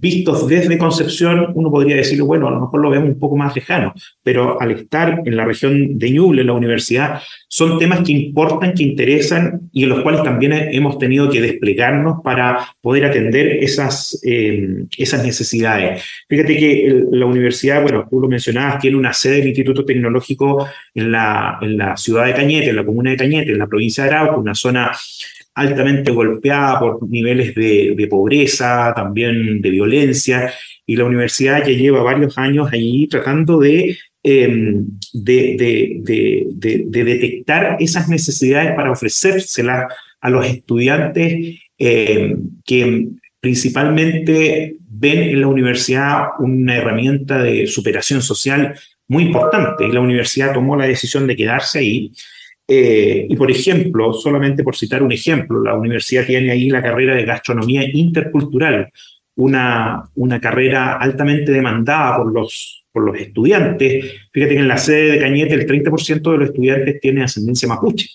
vistos 0.00 0.48
desde 0.48 0.78
Concepción, 0.78 1.52
uno 1.54 1.70
podría 1.70 1.96
decirlo, 1.96 2.26
bueno, 2.26 2.48
a 2.48 2.50
lo 2.50 2.60
mejor 2.60 2.80
lo 2.80 2.90
vemos 2.90 3.08
un 3.08 3.18
poco 3.18 3.36
más 3.36 3.54
lejano, 3.54 3.94
pero 4.22 4.60
al 4.60 4.70
estar 4.72 5.22
en 5.24 5.36
la 5.36 5.44
región 5.44 5.98
de 5.98 6.10
Ñuble, 6.10 6.40
en 6.40 6.46
la 6.46 6.52
universidad, 6.54 7.20
son 7.48 7.78
temas 7.78 8.00
que 8.00 8.12
importan, 8.12 8.72
que 8.72 8.82
interesan 8.82 9.68
y 9.72 9.82
en 9.82 9.90
los 9.90 10.00
cuales 10.00 10.22
también 10.22 10.52
hemos 10.52 10.98
tenido 10.98 11.28
que 11.28 11.40
desplegarnos 11.40 12.22
para 12.24 12.74
poder 12.80 13.04
atender 13.04 13.62
esas, 13.62 14.20
eh, 14.24 14.84
esas 14.96 15.24
necesidades. 15.24 16.02
Fíjate 16.28 16.56
que 16.56 17.04
la 17.10 17.26
universidad, 17.26 17.82
bueno, 17.82 18.06
tú 18.10 18.20
lo 18.20 18.28
mencionabas, 18.28 18.80
tiene 18.80 18.96
una 18.96 19.12
sede 19.12 19.36
del 19.36 19.48
Instituto 19.48 19.84
Tecnológico 19.84 20.66
en 20.94 21.12
la, 21.12 21.58
en 21.60 21.76
la 21.76 21.96
ciudad 21.96 22.26
de 22.26 22.34
Cañete, 22.34 22.70
en 22.70 22.76
la 22.76 22.84
comuna 22.84 23.10
de 23.10 23.16
Cañete, 23.16 23.52
en 23.52 23.58
la 23.58 23.66
provincia 23.66 24.04
de 24.04 24.10
Arauco, 24.10 24.40
una 24.40 24.54
zona 24.54 24.92
altamente 25.54 26.12
golpeada 26.12 26.78
por 26.78 27.08
niveles 27.08 27.54
de, 27.54 28.06
pobreza, 28.08 28.92
también 28.94 29.60
de 29.60 29.70
violencia, 29.70 30.52
y 30.86 30.96
la 30.96 31.04
universidad 31.04 31.58
ya 31.58 31.72
lleva 31.72 32.02
varios 32.02 32.38
años 32.38 32.68
ahí 32.72 33.06
tratando 33.06 33.62
em, 33.62 34.86
de, 35.12 35.56
de, 36.56 37.04
detectar 37.04 37.76
esas 37.80 38.08
necesidades 38.08 38.74
para 38.74 38.92
ofrecérselas 38.92 39.92
a 40.20 40.30
los 40.30 40.46
estudiantes 40.46 41.58
em, 41.78 42.38
que 42.64 43.08
principalmente 43.40 44.76
ven 44.88 45.18
en 45.18 45.40
la 45.40 45.48
universidad 45.48 46.28
una 46.38 46.76
herramienta 46.76 47.42
de 47.42 47.66
superación 47.66 48.22
social 48.22 48.74
muy 49.08 49.24
importante, 49.24 49.86
y 49.86 49.92
la 49.92 50.00
universidad 50.00 50.54
tomó 50.54 50.76
la 50.76 50.86
decisión 50.86 51.26
de 51.26 51.36
quedarse 51.36 51.80
ahí 51.80 52.12
eh, 52.74 53.26
y 53.28 53.36
por 53.36 53.50
ejemplo, 53.50 54.14
solamente 54.14 54.64
por 54.64 54.74
citar 54.74 55.02
un 55.02 55.12
ejemplo, 55.12 55.62
la 55.62 55.74
universidad 55.74 56.24
tiene 56.24 56.52
ahí 56.52 56.70
la 56.70 56.80
carrera 56.80 57.14
de 57.14 57.26
gastronomía 57.26 57.82
intercultural, 57.92 58.90
una, 59.36 60.04
una 60.14 60.40
carrera 60.40 60.96
altamente 60.96 61.52
demandada 61.52 62.16
por 62.16 62.32
los, 62.32 62.86
por 62.90 63.04
los 63.04 63.20
estudiantes. 63.20 64.22
Fíjate 64.32 64.54
que 64.54 64.60
en 64.60 64.68
la 64.68 64.78
sede 64.78 65.12
de 65.12 65.18
Cañete 65.18 65.52
el 65.52 65.66
30% 65.66 66.32
de 66.32 66.38
los 66.38 66.48
estudiantes 66.48 66.98
tiene 66.98 67.24
ascendencia 67.24 67.68
mapuche. 67.68 68.08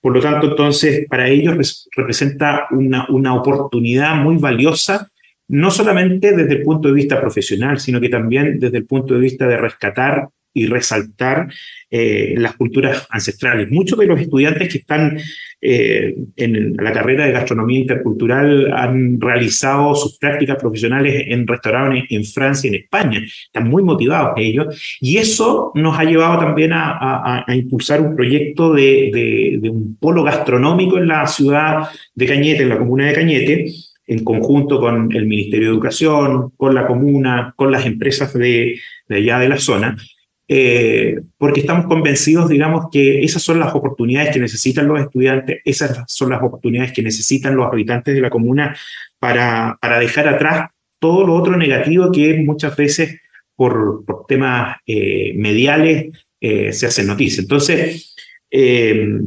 Por 0.00 0.12
lo 0.12 0.20
tanto, 0.20 0.50
entonces, 0.50 1.08
para 1.08 1.28
ellos 1.28 1.88
representa 1.96 2.68
una, 2.70 3.06
una 3.08 3.34
oportunidad 3.34 4.14
muy 4.14 4.36
valiosa 4.36 5.10
no 5.48 5.72
solamente 5.72 6.36
desde 6.36 6.54
el 6.54 6.62
punto 6.62 6.86
de 6.86 6.94
vista 6.94 7.20
profesional, 7.20 7.80
sino 7.80 8.00
que 8.00 8.08
también 8.08 8.60
desde 8.60 8.78
el 8.78 8.86
punto 8.86 9.14
de 9.14 9.20
vista 9.20 9.48
de 9.48 9.56
rescatar 9.56 10.28
y 10.54 10.66
resaltar 10.66 11.48
eh, 11.90 12.34
las 12.38 12.56
culturas 12.56 13.06
ancestrales. 13.10 13.70
Muchos 13.70 13.98
de 13.98 14.06
los 14.06 14.20
estudiantes 14.20 14.68
que 14.68 14.78
están 14.78 15.18
eh, 15.60 16.14
en 16.36 16.76
la 16.76 16.92
carrera 16.92 17.26
de 17.26 17.32
gastronomía 17.32 17.80
intercultural 17.80 18.72
han 18.72 19.20
realizado 19.20 19.94
sus 19.94 20.18
prácticas 20.18 20.56
profesionales 20.56 21.24
en 21.28 21.46
restaurantes 21.46 22.04
en 22.10 22.24
Francia 22.24 22.68
y 22.68 22.74
en 22.74 22.82
España. 22.82 23.22
Están 23.46 23.68
muy 23.68 23.82
motivados 23.82 24.34
ellos. 24.36 24.98
Y 25.00 25.16
eso 25.16 25.72
nos 25.74 25.98
ha 25.98 26.04
llevado 26.04 26.38
también 26.38 26.72
a, 26.72 27.44
impulsar 27.48 28.00
un 28.00 28.14
proyecto 28.14 28.72
de, 28.72 29.58
de, 29.60 29.70
un 29.70 29.96
polo 29.96 30.22
gastronómico 30.22 30.98
en 30.98 31.08
la 31.08 31.26
ciudad 31.26 31.88
de 32.14 32.26
Cañete, 32.26 32.62
en 32.62 32.68
la 32.68 32.78
comuna 32.78 33.06
de 33.06 33.14
Cañete, 33.14 33.66
en 34.06 34.22
conjunto 34.22 34.78
con 34.78 35.10
el 35.12 35.26
Ministerio 35.26 35.68
de 35.68 35.74
Educación, 35.74 36.50
con 36.56 36.74
la 36.74 36.86
comuna, 36.86 37.54
con 37.56 37.72
las 37.72 37.86
empresas 37.86 38.34
de, 38.34 38.78
de 39.08 39.16
allá 39.16 39.38
de 39.38 39.48
la 39.48 39.58
zona, 39.58 39.96
eh, 40.46 41.20
porque 41.38 41.60
estamos 41.60 41.86
convencidos, 41.86 42.50
digamos, 42.50 42.86
que 42.92 43.20
esas 43.20 43.42
son 43.42 43.58
las 43.58 43.74
oportunidades 43.74 44.32
que 44.32 44.40
necesitan 44.40 44.86
los 44.86 45.00
estudiantes, 45.00 45.60
esas 45.64 46.04
son 46.06 46.30
las 46.30 46.42
oportunidades 46.42 46.92
que 46.92 47.02
necesitan 47.02 47.56
los 47.56 47.66
habitantes 47.66 48.14
de 48.14 48.20
la 48.20 48.30
comuna 48.30 48.76
para, 49.18 49.78
para 49.80 49.98
dejar 49.98 50.28
atrás 50.28 50.68
todo 50.98 51.26
lo 51.26 51.34
otro 51.34 51.56
negativo 51.56 52.12
que 52.12 52.34
muchas 52.44 52.76
veces 52.76 53.20
por, 53.56 54.04
temas 54.28 54.76
eh, 54.86 55.32
mediales 55.34 56.08
eh, 56.40 56.72
se 56.72 56.86
hace 56.86 57.04
noticia. 57.04 57.40
Entonces, 57.40 58.14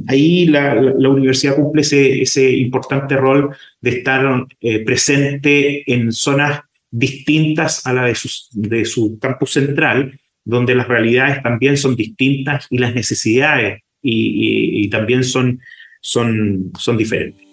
ahí 0.07 0.45
la, 0.45 0.73
universidad 0.75 1.55
cumple 1.55 1.81
ese, 1.81 2.51
importante 2.51 3.17
rol 3.17 3.55
de 3.81 3.89
estar 3.89 4.45
presente 4.85 5.83
en 5.91 6.13
zonas 6.13 6.61
distintas 6.89 7.85
a 7.85 7.93
la 7.93 8.05
de 8.05 8.85
su 8.85 9.19
campus 9.19 9.51
central, 9.51 10.17
donde 10.47 10.75
las 10.75 10.87
realidades 10.87 11.43
también 11.43 11.75
son 11.75 11.95
distintas 11.95 12.67
y 12.69 12.77
las 12.77 12.95
necesidades 12.95 13.81
y, 14.01 14.89
también 14.89 15.25
son, 15.25 15.59
son, 15.99 16.71
son 16.79 16.97
diferentes. 16.97 17.46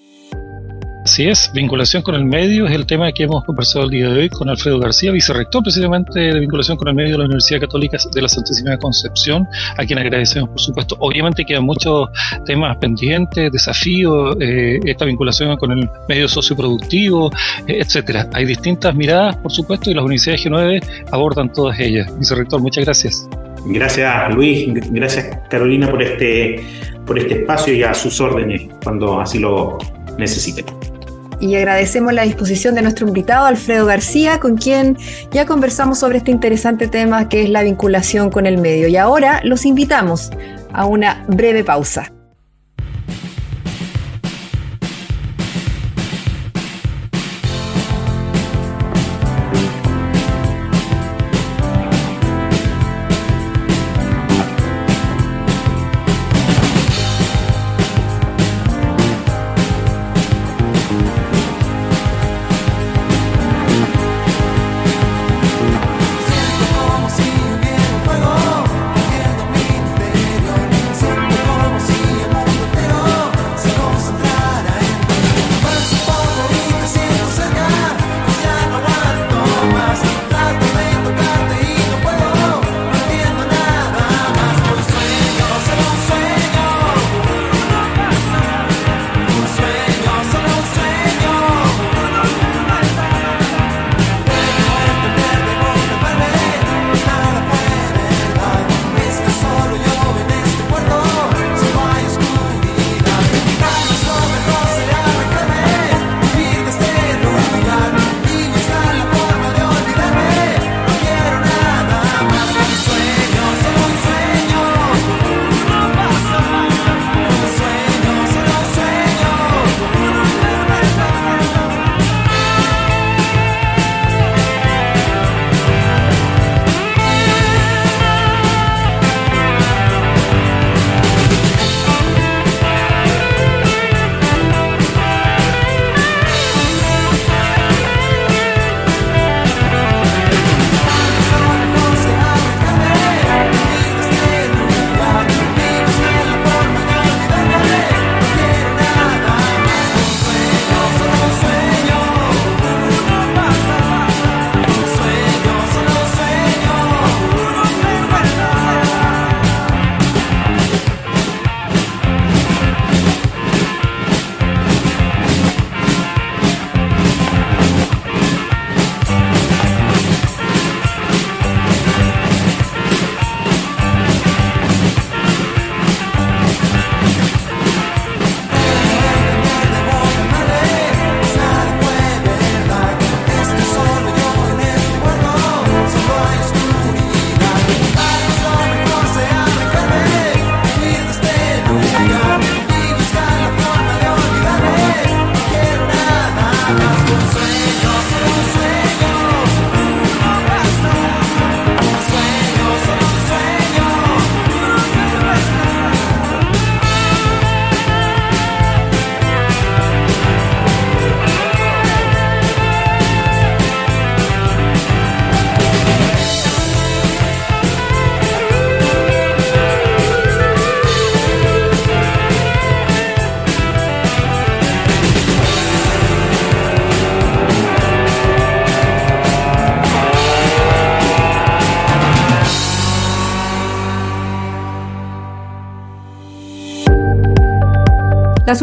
Así 1.04 1.28
es, 1.28 1.50
vinculación 1.52 2.02
con 2.02 2.14
el 2.14 2.24
medio 2.24 2.66
es 2.66 2.72
el 2.72 2.86
tema 2.86 3.12
que 3.12 3.24
hemos 3.24 3.44
conversado 3.44 3.84
el 3.84 3.90
día 3.90 4.08
de 4.08 4.20
hoy 4.20 4.30
con 4.30 4.48
Alfredo 4.48 4.78
García, 4.78 5.12
vicerrector 5.12 5.62
precisamente 5.62 6.18
de 6.18 6.40
vinculación 6.40 6.78
con 6.78 6.88
el 6.88 6.94
medio 6.94 7.12
de 7.12 7.18
la 7.18 7.24
Universidad 7.26 7.60
Católica 7.60 7.98
de 8.10 8.22
la 8.22 8.28
Santísima 8.28 8.78
Concepción, 8.78 9.46
a 9.76 9.84
quien 9.84 9.98
agradecemos 9.98 10.48
por 10.48 10.60
supuesto. 10.60 10.96
Obviamente 11.00 11.44
quedan 11.44 11.64
muchos 11.64 12.08
temas 12.46 12.78
pendientes, 12.78 13.52
desafíos, 13.52 14.34
eh, 14.40 14.80
esta 14.86 15.04
vinculación 15.04 15.54
con 15.58 15.72
el 15.72 15.90
medio 16.08 16.26
socioproductivo, 16.26 17.30
eh, 17.66 17.80
etcétera. 17.80 18.26
Hay 18.32 18.46
distintas 18.46 18.94
miradas, 18.94 19.36
por 19.36 19.52
supuesto, 19.52 19.90
y 19.90 19.94
las 19.94 20.04
universidades 20.04 20.46
G9 20.46 20.82
abordan 21.12 21.52
todas 21.52 21.78
ellas. 21.80 22.10
Vicerrector, 22.18 22.62
muchas 22.62 22.82
gracias. 22.82 23.28
Gracias 23.66 24.34
Luis, 24.34 24.68
gracias 24.90 25.38
Carolina 25.50 25.90
por 25.90 26.02
este, 26.02 26.64
por 27.06 27.18
este 27.18 27.40
espacio 27.40 27.74
y 27.74 27.82
a 27.82 27.92
sus 27.92 28.18
órdenes 28.22 28.62
cuando 28.82 29.20
así 29.20 29.38
lo 29.38 29.78
necesiten 30.18 30.64
y 31.40 31.54
agradecemos 31.56 32.12
la 32.12 32.22
disposición 32.22 32.74
de 32.74 32.82
nuestro 32.82 33.06
invitado 33.06 33.46
Alfredo 33.46 33.86
García, 33.86 34.40
con 34.40 34.56
quien 34.56 34.96
ya 35.30 35.46
conversamos 35.46 35.98
sobre 35.98 36.18
este 36.18 36.30
interesante 36.30 36.88
tema 36.88 37.28
que 37.28 37.42
es 37.42 37.50
la 37.50 37.62
vinculación 37.62 38.30
con 38.30 38.46
el 38.46 38.58
medio. 38.58 38.88
Y 38.88 38.96
ahora 38.96 39.40
los 39.44 39.66
invitamos 39.66 40.30
a 40.72 40.86
una 40.86 41.24
breve 41.28 41.64
pausa. 41.64 42.13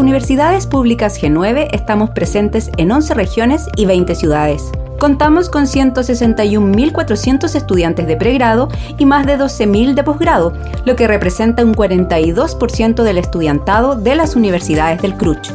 Universidades 0.01 0.65
públicas 0.67 1.21
G9 1.21 1.67
estamos 1.71 2.09
presentes 2.09 2.71
en 2.77 2.91
11 2.91 3.13
regiones 3.13 3.67
y 3.77 3.85
20 3.85 4.15
ciudades. 4.15 4.71
Contamos 4.99 5.49
con 5.49 5.65
161.400 5.65 7.55
estudiantes 7.55 8.07
de 8.07 8.17
pregrado 8.17 8.69
y 8.97 9.05
más 9.05 9.25
de 9.25 9.37
12.000 9.37 9.93
de 9.93 10.03
posgrado, 10.03 10.53
lo 10.85 10.95
que 10.95 11.07
representa 11.07 11.63
un 11.63 11.73
42% 11.73 13.03
del 13.03 13.17
estudiantado 13.19 13.95
de 13.95 14.15
las 14.15 14.35
universidades 14.35 15.01
del 15.01 15.15
CRUCH. 15.15 15.51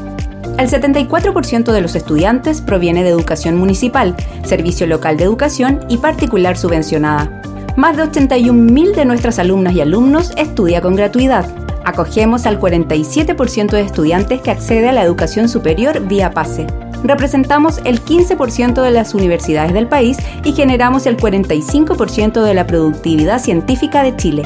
El 0.58 0.70
74% 0.70 1.72
de 1.72 1.80
los 1.80 1.94
estudiantes 1.96 2.62
proviene 2.62 3.02
de 3.02 3.10
educación 3.10 3.56
municipal, 3.56 4.16
servicio 4.44 4.86
local 4.86 5.16
de 5.16 5.24
educación 5.24 5.80
y 5.88 5.98
particular 5.98 6.56
subvencionada. 6.56 7.42
Más 7.76 7.96
de 7.96 8.04
81.000 8.04 8.94
de 8.94 9.04
nuestras 9.04 9.38
alumnas 9.38 9.74
y 9.74 9.80
alumnos 9.80 10.32
estudia 10.36 10.80
con 10.80 10.96
gratuidad. 10.96 11.65
Acogemos 11.86 12.46
al 12.46 12.58
47% 12.58 13.70
de 13.70 13.80
estudiantes 13.80 14.40
que 14.40 14.50
accede 14.50 14.88
a 14.88 14.92
la 14.92 15.04
educación 15.04 15.48
superior 15.48 16.00
vía 16.00 16.32
PASE. 16.32 16.66
Representamos 17.04 17.80
el 17.84 18.04
15% 18.04 18.82
de 18.82 18.90
las 18.90 19.14
universidades 19.14 19.72
del 19.72 19.86
país 19.86 20.18
y 20.42 20.52
generamos 20.52 21.06
el 21.06 21.16
45% 21.16 22.42
de 22.42 22.54
la 22.54 22.66
productividad 22.66 23.40
científica 23.40 24.02
de 24.02 24.16
Chile. 24.16 24.42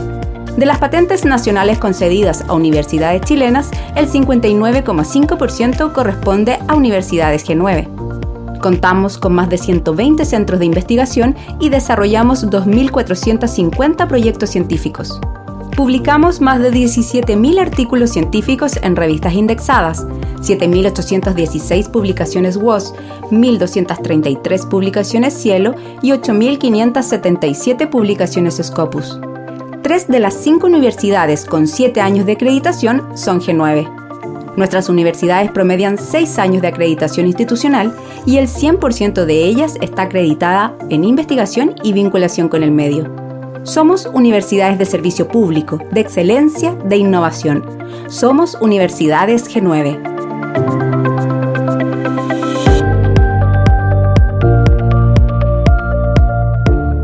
De 0.58 0.66
las 0.66 0.76
patentes 0.76 1.24
nacionales 1.24 1.78
concedidas 1.78 2.44
a 2.46 2.52
universidades 2.52 3.22
chilenas, 3.22 3.70
el 3.96 4.06
59,5% 4.06 5.92
corresponde 5.94 6.58
a 6.68 6.74
universidades 6.74 7.48
G9. 7.48 8.58
Contamos 8.60 9.16
con 9.16 9.32
más 9.32 9.48
de 9.48 9.56
120 9.56 10.26
centros 10.26 10.60
de 10.60 10.66
investigación 10.66 11.34
y 11.58 11.70
desarrollamos 11.70 12.46
2.450 12.50 14.06
proyectos 14.06 14.50
científicos. 14.50 15.18
Publicamos 15.80 16.42
más 16.42 16.60
de 16.60 16.70
17.000 16.70 17.58
artículos 17.58 18.10
científicos 18.10 18.78
en 18.82 18.96
revistas 18.96 19.32
indexadas, 19.32 20.06
7.816 20.42 21.90
publicaciones 21.90 22.58
WOS, 22.58 22.92
1.233 23.30 24.68
publicaciones 24.68 25.32
Cielo 25.32 25.74
y 26.02 26.10
8.577 26.10 27.88
publicaciones 27.88 28.60
Scopus. 28.62 29.18
Tres 29.82 30.06
de 30.06 30.20
las 30.20 30.34
cinco 30.34 30.66
universidades 30.66 31.46
con 31.46 31.66
siete 31.66 32.02
años 32.02 32.26
de 32.26 32.32
acreditación 32.32 33.02
son 33.16 33.40
G9. 33.40 34.56
Nuestras 34.58 34.90
universidades 34.90 35.50
promedian 35.50 35.96
seis 35.96 36.38
años 36.38 36.60
de 36.60 36.68
acreditación 36.68 37.26
institucional 37.26 37.96
y 38.26 38.36
el 38.36 38.48
100% 38.48 39.24
de 39.24 39.44
ellas 39.46 39.78
está 39.80 40.02
acreditada 40.02 40.76
en 40.90 41.04
investigación 41.04 41.74
y 41.82 41.94
vinculación 41.94 42.50
con 42.50 42.62
el 42.62 42.70
medio. 42.70 43.19
Somos 43.62 44.06
universidades 44.06 44.78
de 44.78 44.86
servicio 44.86 45.28
público, 45.28 45.78
de 45.92 46.00
excelencia, 46.00 46.74
de 46.74 46.96
innovación. 46.96 47.62
Somos 48.08 48.56
Universidades 48.60 49.54
G9. 49.54 50.00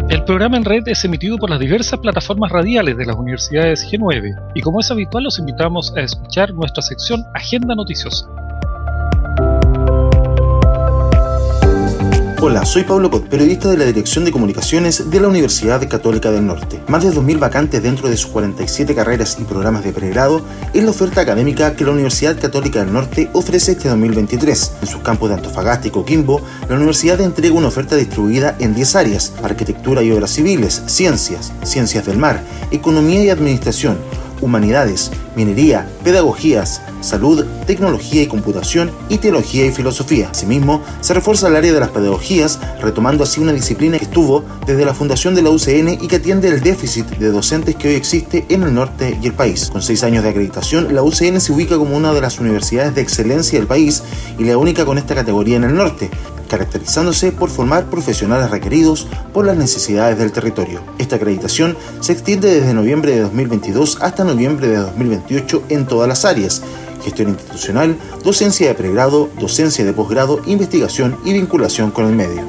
El 0.08 0.24
programa 0.24 0.56
en 0.56 0.64
red 0.64 0.88
es 0.88 1.04
emitido 1.04 1.36
por 1.36 1.50
las 1.50 1.60
diversas 1.60 2.00
plataformas 2.00 2.50
radiales 2.50 2.96
de 2.96 3.04
las 3.04 3.16
universidades 3.16 3.86
G9 3.86 4.52
y 4.54 4.60
como 4.62 4.80
es 4.80 4.90
habitual 4.90 5.24
los 5.24 5.38
invitamos 5.38 5.94
a 5.94 6.00
escuchar 6.00 6.54
nuestra 6.54 6.82
sección 6.82 7.22
Agenda 7.34 7.74
Noticiosa. 7.74 8.26
Hola, 12.48 12.64
soy 12.64 12.84
Pablo 12.84 13.10
Cot, 13.10 13.26
periodista 13.26 13.68
de 13.68 13.76
la 13.76 13.86
Dirección 13.86 14.24
de 14.24 14.30
Comunicaciones 14.30 15.10
de 15.10 15.18
la 15.18 15.26
Universidad 15.26 15.88
Católica 15.88 16.30
del 16.30 16.46
Norte. 16.46 16.80
Más 16.86 17.02
de 17.02 17.10
2.000 17.10 17.40
vacantes 17.40 17.82
dentro 17.82 18.08
de 18.08 18.16
sus 18.16 18.30
47 18.30 18.94
carreras 18.94 19.36
y 19.40 19.42
programas 19.42 19.82
de 19.82 19.92
pregrado 19.92 20.42
es 20.72 20.84
la 20.84 20.90
oferta 20.90 21.22
académica 21.22 21.74
que 21.74 21.84
la 21.84 21.90
Universidad 21.90 22.40
Católica 22.40 22.78
del 22.84 22.92
Norte 22.92 23.28
ofrece 23.32 23.72
este 23.72 23.88
2023. 23.88 24.74
En 24.80 24.86
sus 24.86 25.00
campos 25.00 25.28
de 25.28 25.34
Antofagasta 25.34 25.88
y 25.88 25.90
Coquimbo, 25.90 26.40
la 26.68 26.76
universidad 26.76 27.20
entrega 27.20 27.56
una 27.56 27.66
oferta 27.66 27.96
distribuida 27.96 28.54
en 28.60 28.76
10 28.76 28.94
áreas, 28.94 29.32
arquitectura 29.42 30.04
y 30.04 30.12
obras 30.12 30.30
civiles, 30.30 30.84
ciencias, 30.86 31.52
ciencias 31.64 32.06
del 32.06 32.18
mar, 32.18 32.40
economía 32.70 33.24
y 33.24 33.30
administración, 33.30 33.98
humanidades, 34.40 35.10
minería, 35.36 35.88
pedagogías, 36.02 36.80
salud, 37.00 37.44
tecnología 37.66 38.22
y 38.22 38.26
computación 38.26 38.90
y 39.08 39.18
teología 39.18 39.66
y 39.66 39.70
filosofía. 39.70 40.30
Asimismo, 40.30 40.82
se 41.00 41.14
refuerza 41.14 41.48
el 41.48 41.56
área 41.56 41.72
de 41.72 41.80
las 41.80 41.90
pedagogías, 41.90 42.58
retomando 42.80 43.22
así 43.22 43.40
una 43.40 43.52
disciplina 43.52 43.98
que 43.98 44.06
estuvo 44.06 44.42
desde 44.66 44.84
la 44.84 44.94
fundación 44.94 45.34
de 45.34 45.42
la 45.42 45.50
UCN 45.50 45.98
y 46.02 46.08
que 46.08 46.16
atiende 46.16 46.48
el 46.48 46.60
déficit 46.60 47.06
de 47.06 47.30
docentes 47.30 47.76
que 47.76 47.88
hoy 47.88 47.94
existe 47.94 48.46
en 48.48 48.62
el 48.62 48.74
norte 48.74 49.18
y 49.22 49.26
el 49.26 49.34
país. 49.34 49.70
Con 49.70 49.82
seis 49.82 50.02
años 50.02 50.24
de 50.24 50.30
acreditación, 50.30 50.94
la 50.94 51.02
UCN 51.02 51.40
se 51.40 51.52
ubica 51.52 51.76
como 51.76 51.96
una 51.96 52.12
de 52.12 52.20
las 52.20 52.40
universidades 52.40 52.94
de 52.94 53.02
excelencia 53.02 53.58
del 53.58 53.68
país 53.68 54.02
y 54.38 54.44
la 54.44 54.56
única 54.56 54.84
con 54.84 54.98
esta 54.98 55.14
categoría 55.14 55.56
en 55.56 55.64
el 55.64 55.74
norte, 55.74 56.10
caracterizándose 56.48 57.32
por 57.32 57.50
formar 57.50 57.86
profesionales 57.86 58.50
requeridos 58.50 59.06
por 59.32 59.46
las 59.46 59.56
necesidades 59.56 60.18
del 60.18 60.32
territorio. 60.32 60.80
Esta 60.98 61.16
acreditación 61.16 61.76
se 62.00 62.12
extiende 62.12 62.48
desde 62.48 62.74
noviembre 62.74 63.12
de 63.12 63.20
2022 63.22 63.98
hasta 64.00 64.24
noviembre 64.24 64.68
de 64.68 64.76
2028 65.26 65.64
en 65.70 65.86
todas 65.86 66.08
las 66.08 66.24
áreas, 66.24 66.62
gestión 67.02 67.30
institucional, 67.30 67.96
docencia 68.24 68.68
de 68.68 68.74
pregrado, 68.74 69.28
docencia 69.38 69.84
de 69.84 69.92
posgrado, 69.92 70.40
investigación 70.46 71.18
y 71.24 71.32
vinculación 71.32 71.90
con 71.90 72.06
el 72.06 72.14
medio. 72.14 72.42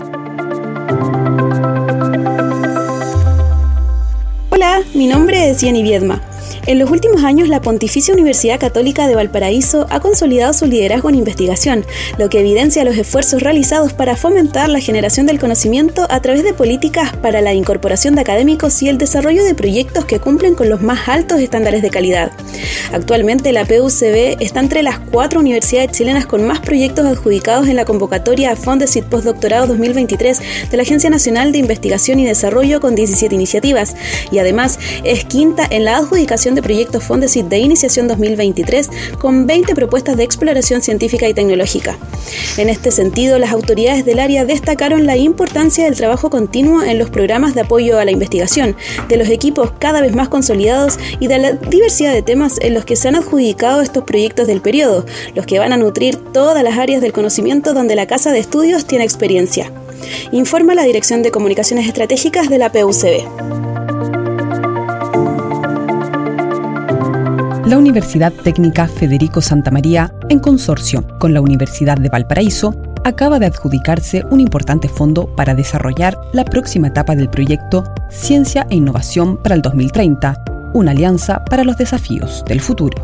Hola, 4.49 4.81
mi 4.93 5.07
nombre 5.07 5.49
es 5.49 5.59
Jenny 5.59 5.83
Viedma. 5.83 6.21
En 6.67 6.80
los 6.80 6.91
últimos 6.91 7.23
años, 7.23 7.47
la 7.47 7.62
Pontificia 7.62 8.13
Universidad 8.13 8.60
Católica 8.60 9.08
de 9.08 9.15
Valparaíso 9.15 9.88
ha 9.89 10.01
consolidado 10.01 10.51
su 10.51 10.65
liderazgo 10.65 11.08
en 11.08 11.15
investigación, 11.15 11.86
lo 12.17 12.27
que 12.27 12.41
evidencia 12.41 12.84
los 12.84 12.97
esfuerzos 12.97 13.41
realizados 13.41 13.93
para 13.93 14.17
fomentar 14.17 14.67
la 14.67 14.82
generación 14.82 15.27
del 15.27 15.39
conocimiento 15.39 16.06
a 16.10 16.21
través 16.21 16.43
de 16.43 16.53
políticas 16.53 17.15
para 17.15 17.39
la 17.39 17.53
incorporación 17.53 18.15
de 18.15 18.21
académicos 18.21 18.84
y 18.84 18.89
el 18.89 18.97
desarrollo 18.97 19.45
de 19.45 19.56
proyectos 19.56 20.03
que 20.03 20.19
cumplen 20.19 20.56
con 20.56 20.67
los 20.67 20.82
más 20.82 21.08
altos 21.08 21.39
estándares 21.39 21.82
de 21.82 21.89
calidad. 21.89 22.34
Actualmente, 22.91 23.53
la 23.53 23.63
PUCB 23.63 24.36
está 24.41 24.60
entre 24.60 24.84
las 24.84 24.99
cuatro 24.99 25.39
universidades 25.39 25.93
chilenas 25.93 26.25
con 26.25 26.45
más 26.45 26.60
proyectos 26.60 27.06
adjudicados 27.06 27.69
en 27.69 27.77
la 27.77 27.86
convocatoria 27.86 28.58
Fondesit 28.58 29.06
Postdoctorado 29.06 29.67
2023 29.67 30.69
de 30.69 30.75
la 30.75 30.84
Agencia 30.84 31.10
Nacional 31.10 31.53
de 31.53 31.60
Investigación 31.60 32.19
y 32.19 32.25
Desarrollo 32.25 32.82
con 32.82 32.93
17 32.93 33.34
iniciativas, 33.34 33.95
y 34.34 34.39
además 34.39 34.80
es 35.06 35.23
quinta 35.23 35.65
en 35.69 35.86
la 35.86 35.95
adjudicación 35.95 36.56
de 36.57 36.63
proyectos 36.63 37.03
Fondesit 37.03 37.45
de 37.45 37.59
Iniciación 37.59 38.07
2023 38.07 38.89
con 39.19 39.45
20 39.45 39.75
propuestas 39.75 40.17
de 40.17 40.23
exploración 40.23 40.81
científica 40.81 41.27
y 41.27 41.33
tecnológica. 41.35 41.97
En 42.57 42.67
este 42.67 42.89
sentido, 42.89 43.37
las 43.37 43.51
autoridades 43.51 44.03
del 44.05 44.19
área 44.19 44.43
destacaron 44.43 45.05
la 45.05 45.15
importancia 45.17 45.85
del 45.85 45.95
trabajo 45.95 46.31
continuo 46.31 46.81
en 46.81 46.97
los 46.97 47.11
programas 47.11 47.53
de 47.53 47.61
apoyo 47.61 47.99
a 47.99 48.05
la 48.05 48.11
investigación, 48.11 48.75
de 49.07 49.17
los 49.17 49.29
equipos 49.29 49.71
cada 49.77 50.01
vez 50.01 50.15
más 50.15 50.29
consolidados 50.29 50.97
y 51.19 51.27
de 51.27 51.37
la 51.37 51.51
diversidad 51.53 52.11
de 52.11 52.23
temas 52.23 52.59
en 52.59 52.73
los 52.73 52.85
que 52.85 52.95
se 52.95 53.07
han 53.07 53.15
adjudicado 53.15 53.81
estos 53.81 54.03
proyectos 54.03 54.47
del 54.47 54.61
periodo, 54.61 55.05
los 55.35 55.45
que 55.45 55.59
van 55.59 55.73
a 55.73 55.77
nutrir 55.77 56.15
todas 56.15 56.63
las 56.63 56.79
áreas 56.79 57.01
del 57.01 57.13
conocimiento 57.13 57.75
donde 57.75 57.95
la 57.95 58.07
Casa 58.07 58.31
de 58.31 58.39
Estudios 58.39 58.85
tiene 58.85 59.03
experiencia. 59.03 59.71
Informa 60.31 60.73
la 60.73 60.83
Dirección 60.83 61.21
de 61.21 61.29
Comunicaciones 61.29 61.87
Estratégicas 61.87 62.49
de 62.49 62.57
la 62.57 62.71
PUCB. 62.71 63.66
La 67.69 67.77
Universidad 67.77 68.32
Técnica 68.32 68.88
Federico 68.88 69.41
Santa 69.41 69.71
María, 69.71 70.13
en 70.30 70.39
consorcio 70.39 71.06
con 71.19 71.34
la 71.34 71.41
Universidad 71.41 71.97
de 71.97 72.08
Valparaíso, 72.08 72.73
acaba 73.03 73.39
de 73.39 73.47
adjudicarse 73.47 74.23
un 74.32 74.39
importante 74.39 74.88
fondo 74.88 75.36
para 75.36 75.53
desarrollar 75.53 76.17
la 76.32 76.45
próxima 76.45 76.88
etapa 76.88 77.13
del 77.13 77.30
proyecto 77.30 77.84
Ciencia 78.10 78.65
e 78.69 78.75
Innovación 78.75 79.36
para 79.43 79.56
el 79.56 79.62
2030, 79.62 80.71
una 80.75 80.91
alianza 80.91 81.43
para 81.43 81.65
los 81.65 81.77
desafíos 81.77 82.45
del 82.47 82.62
futuro. 82.62 83.03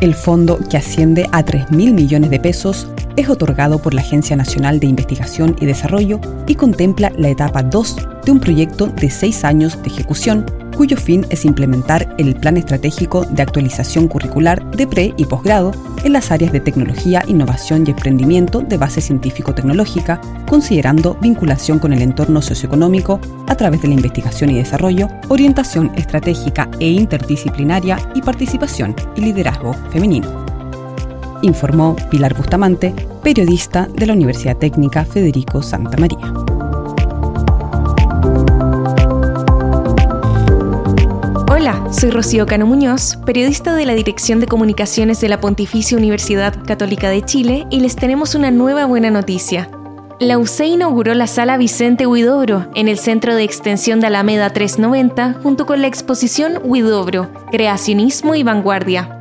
El 0.00 0.14
fondo, 0.14 0.58
que 0.70 0.78
asciende 0.78 1.28
a 1.32 1.44
3.000 1.44 1.92
millones 1.92 2.30
de 2.30 2.40
pesos, 2.40 2.88
es 3.16 3.28
otorgado 3.28 3.80
por 3.80 3.92
la 3.92 4.00
Agencia 4.00 4.34
Nacional 4.34 4.80
de 4.80 4.86
Investigación 4.86 5.56
y 5.60 5.66
Desarrollo 5.66 6.20
y 6.46 6.54
contempla 6.54 7.12
la 7.18 7.28
etapa 7.28 7.62
2 7.62 7.96
de 8.24 8.32
un 8.32 8.40
proyecto 8.40 8.86
de 8.86 9.10
seis 9.10 9.44
años 9.44 9.82
de 9.82 9.88
ejecución 9.88 10.46
cuyo 10.78 10.96
fin 10.96 11.26
es 11.28 11.44
implementar 11.44 12.14
el 12.18 12.36
Plan 12.36 12.56
Estratégico 12.56 13.24
de 13.24 13.42
Actualización 13.42 14.06
Curricular 14.06 14.64
de 14.70 14.86
pre 14.86 15.12
y 15.16 15.24
posgrado 15.24 15.72
en 16.04 16.12
las 16.12 16.30
áreas 16.30 16.52
de 16.52 16.60
tecnología, 16.60 17.24
innovación 17.26 17.82
y 17.84 17.90
emprendimiento 17.90 18.60
de 18.60 18.76
base 18.76 19.00
científico-tecnológica, 19.00 20.20
considerando 20.46 21.14
vinculación 21.20 21.80
con 21.80 21.92
el 21.92 22.00
entorno 22.00 22.40
socioeconómico 22.40 23.20
a 23.48 23.56
través 23.56 23.82
de 23.82 23.88
la 23.88 23.94
investigación 23.94 24.50
y 24.50 24.54
desarrollo, 24.54 25.08
orientación 25.26 25.90
estratégica 25.96 26.70
e 26.78 26.86
interdisciplinaria 26.86 27.98
y 28.14 28.22
participación 28.22 28.94
y 29.16 29.22
liderazgo 29.22 29.74
femenino. 29.90 30.46
Informó 31.42 31.96
Pilar 32.08 32.34
Bustamante, 32.34 32.94
periodista 33.24 33.88
de 33.96 34.06
la 34.06 34.12
Universidad 34.12 34.56
Técnica 34.56 35.04
Federico 35.04 35.60
Santa 35.60 35.96
María. 35.96 36.32
Hola, 41.60 41.84
Soy 41.90 42.12
Rocío 42.12 42.46
Cano 42.46 42.66
Muñoz, 42.66 43.18
periodista 43.26 43.74
de 43.74 43.84
la 43.84 43.94
Dirección 43.94 44.38
de 44.38 44.46
Comunicaciones 44.46 45.20
de 45.20 45.28
la 45.28 45.40
Pontificia 45.40 45.98
Universidad 45.98 46.54
Católica 46.64 47.10
de 47.10 47.22
Chile 47.22 47.66
y 47.68 47.80
les 47.80 47.96
tenemos 47.96 48.36
una 48.36 48.52
nueva 48.52 48.84
buena 48.84 49.10
noticia. 49.10 49.68
La 50.20 50.38
UCE 50.38 50.66
inauguró 50.66 51.14
la 51.14 51.26
sala 51.26 51.56
Vicente 51.56 52.06
Huidobro 52.06 52.68
en 52.76 52.86
el 52.86 52.96
Centro 52.96 53.34
de 53.34 53.42
Extensión 53.42 53.98
de 53.98 54.06
Alameda 54.06 54.50
390 54.50 55.40
junto 55.42 55.66
con 55.66 55.80
la 55.80 55.88
exposición 55.88 56.60
Huidobro, 56.62 57.28
Creacionismo 57.50 58.36
y 58.36 58.44
Vanguardia. 58.44 59.20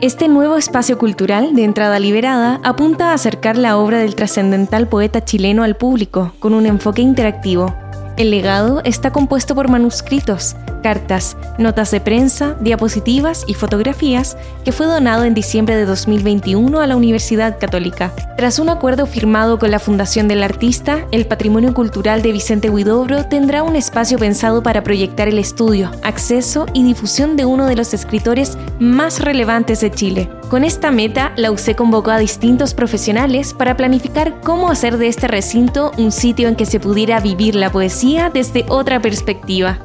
Este 0.00 0.26
nuevo 0.26 0.56
espacio 0.56 0.98
cultural 0.98 1.54
de 1.54 1.62
entrada 1.62 2.00
liberada 2.00 2.60
apunta 2.64 3.12
a 3.12 3.14
acercar 3.14 3.56
la 3.56 3.78
obra 3.78 4.00
del 4.00 4.16
trascendental 4.16 4.88
poeta 4.88 5.24
chileno 5.24 5.62
al 5.62 5.76
público 5.76 6.32
con 6.40 6.54
un 6.54 6.66
enfoque 6.66 7.02
interactivo. 7.02 7.72
El 8.16 8.32
legado 8.32 8.82
está 8.82 9.12
compuesto 9.12 9.54
por 9.54 9.68
manuscritos, 9.68 10.56
cartas, 10.82 11.36
notas 11.58 11.90
de 11.90 12.00
prensa, 12.00 12.56
diapositivas 12.60 13.44
y 13.46 13.54
fotografías 13.54 14.36
que 14.64 14.72
fue 14.72 14.86
donado 14.86 15.24
en 15.24 15.34
diciembre 15.34 15.76
de 15.76 15.84
2021 15.84 16.80
a 16.80 16.86
la 16.86 16.96
Universidad 16.96 17.58
Católica. 17.58 18.12
Tras 18.36 18.58
un 18.58 18.68
acuerdo 18.68 19.06
firmado 19.06 19.58
con 19.58 19.70
la 19.70 19.78
Fundación 19.78 20.28
del 20.28 20.42
Artista, 20.42 21.06
el 21.10 21.26
Patrimonio 21.26 21.74
Cultural 21.74 22.22
de 22.22 22.32
Vicente 22.32 22.70
Huidobro 22.70 23.24
tendrá 23.26 23.62
un 23.62 23.76
espacio 23.76 24.18
pensado 24.18 24.62
para 24.62 24.82
proyectar 24.82 25.28
el 25.28 25.38
estudio, 25.38 25.90
acceso 26.02 26.66
y 26.72 26.84
difusión 26.84 27.36
de 27.36 27.44
uno 27.44 27.66
de 27.66 27.76
los 27.76 27.94
escritores 27.94 28.56
más 28.78 29.20
relevantes 29.20 29.80
de 29.80 29.90
Chile. 29.90 30.28
Con 30.48 30.64
esta 30.64 30.90
meta, 30.90 31.32
la 31.36 31.50
UC 31.50 31.74
convocó 31.76 32.10
a 32.10 32.18
distintos 32.18 32.74
profesionales 32.74 33.54
para 33.54 33.76
planificar 33.76 34.40
cómo 34.40 34.70
hacer 34.70 34.96
de 34.96 35.08
este 35.08 35.28
recinto 35.28 35.92
un 35.98 36.12
sitio 36.12 36.48
en 36.48 36.56
que 36.56 36.64
se 36.64 36.80
pudiera 36.80 37.20
vivir 37.20 37.54
la 37.54 37.70
poesía 37.70 38.30
desde 38.32 38.64
otra 38.68 39.00
perspectiva. 39.00 39.78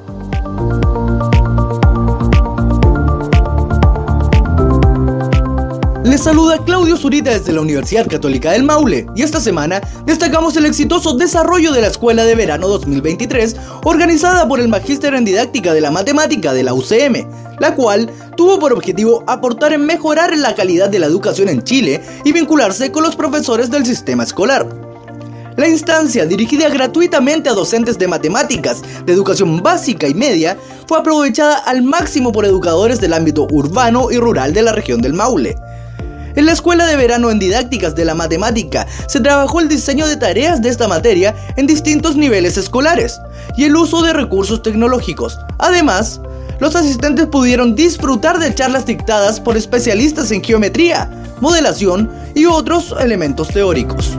Les 6.13 6.21
saluda 6.21 6.59
Claudio 6.63 6.95
Zurita 6.95 7.31
desde 7.31 7.53
la 7.53 7.61
Universidad 7.61 8.07
Católica 8.07 8.51
del 8.51 8.63
Maule 8.63 9.07
y 9.15 9.23
esta 9.23 9.39
semana 9.39 9.81
destacamos 10.05 10.55
el 10.57 10.67
exitoso 10.67 11.13
desarrollo 11.15 11.71
de 11.71 11.81
la 11.81 11.87
Escuela 11.87 12.23
de 12.23 12.35
Verano 12.35 12.67
2023 12.67 13.55
organizada 13.83 14.47
por 14.47 14.59
el 14.59 14.67
Magíster 14.67 15.15
en 15.15 15.25
Didáctica 15.25 15.73
de 15.73 15.81
la 15.81 15.89
Matemática 15.89 16.53
de 16.53 16.61
la 16.61 16.75
UCM, 16.75 17.25
la 17.59 17.73
cual 17.73 18.11
tuvo 18.37 18.59
por 18.59 18.73
objetivo 18.73 19.23
aportar 19.25 19.73
en 19.73 19.87
mejorar 19.87 20.37
la 20.37 20.53
calidad 20.53 20.89
de 20.89 20.99
la 20.99 21.07
educación 21.07 21.49
en 21.49 21.63
Chile 21.63 21.99
y 22.23 22.31
vincularse 22.31 22.91
con 22.91 23.01
los 23.01 23.15
profesores 23.15 23.71
del 23.71 23.83
sistema 23.83 24.21
escolar. 24.21 24.92
La 25.55 25.67
instancia, 25.67 26.25
dirigida 26.25 26.67
gratuitamente 26.69 27.49
a 27.49 27.53
docentes 27.53 27.99
de 27.99 28.07
matemáticas, 28.07 28.81
de 29.05 29.13
educación 29.13 29.61
básica 29.61 30.07
y 30.07 30.13
media, 30.13 30.57
fue 30.87 30.97
aprovechada 30.97 31.57
al 31.57 31.83
máximo 31.83 32.31
por 32.31 32.45
educadores 32.45 32.99
del 32.99 33.13
ámbito 33.13 33.47
urbano 33.51 34.09
y 34.11 34.17
rural 34.17 34.53
de 34.53 34.63
la 34.63 34.71
región 34.71 35.01
del 35.01 35.13
Maule. 35.13 35.55
En 36.35 36.47
la 36.47 36.53
escuela 36.53 36.87
de 36.87 36.95
verano 36.95 37.29
en 37.29 37.37
didácticas 37.37 37.93
de 37.93 38.05
la 38.05 38.15
matemática 38.15 38.87
se 39.07 39.21
trabajó 39.21 39.59
el 39.59 39.69
diseño 39.69 40.07
de 40.07 40.17
tareas 40.17 40.61
de 40.63 40.69
esta 40.69 40.87
materia 40.87 41.35
en 41.57 41.67
distintos 41.67 42.15
niveles 42.15 42.57
escolares 42.57 43.21
y 43.55 43.65
el 43.65 43.75
uso 43.75 44.01
de 44.01 44.13
recursos 44.13 44.63
tecnológicos. 44.63 45.37
Además, 45.59 46.19
los 46.59 46.75
asistentes 46.75 47.27
pudieron 47.27 47.75
disfrutar 47.75 48.39
de 48.39 48.55
charlas 48.55 48.87
dictadas 48.87 49.39
por 49.39 49.57
especialistas 49.57 50.31
en 50.31 50.43
geometría, 50.43 51.07
modelación 51.39 52.09
y 52.33 52.45
otros 52.45 52.95
elementos 52.99 53.49
teóricos. 53.49 54.17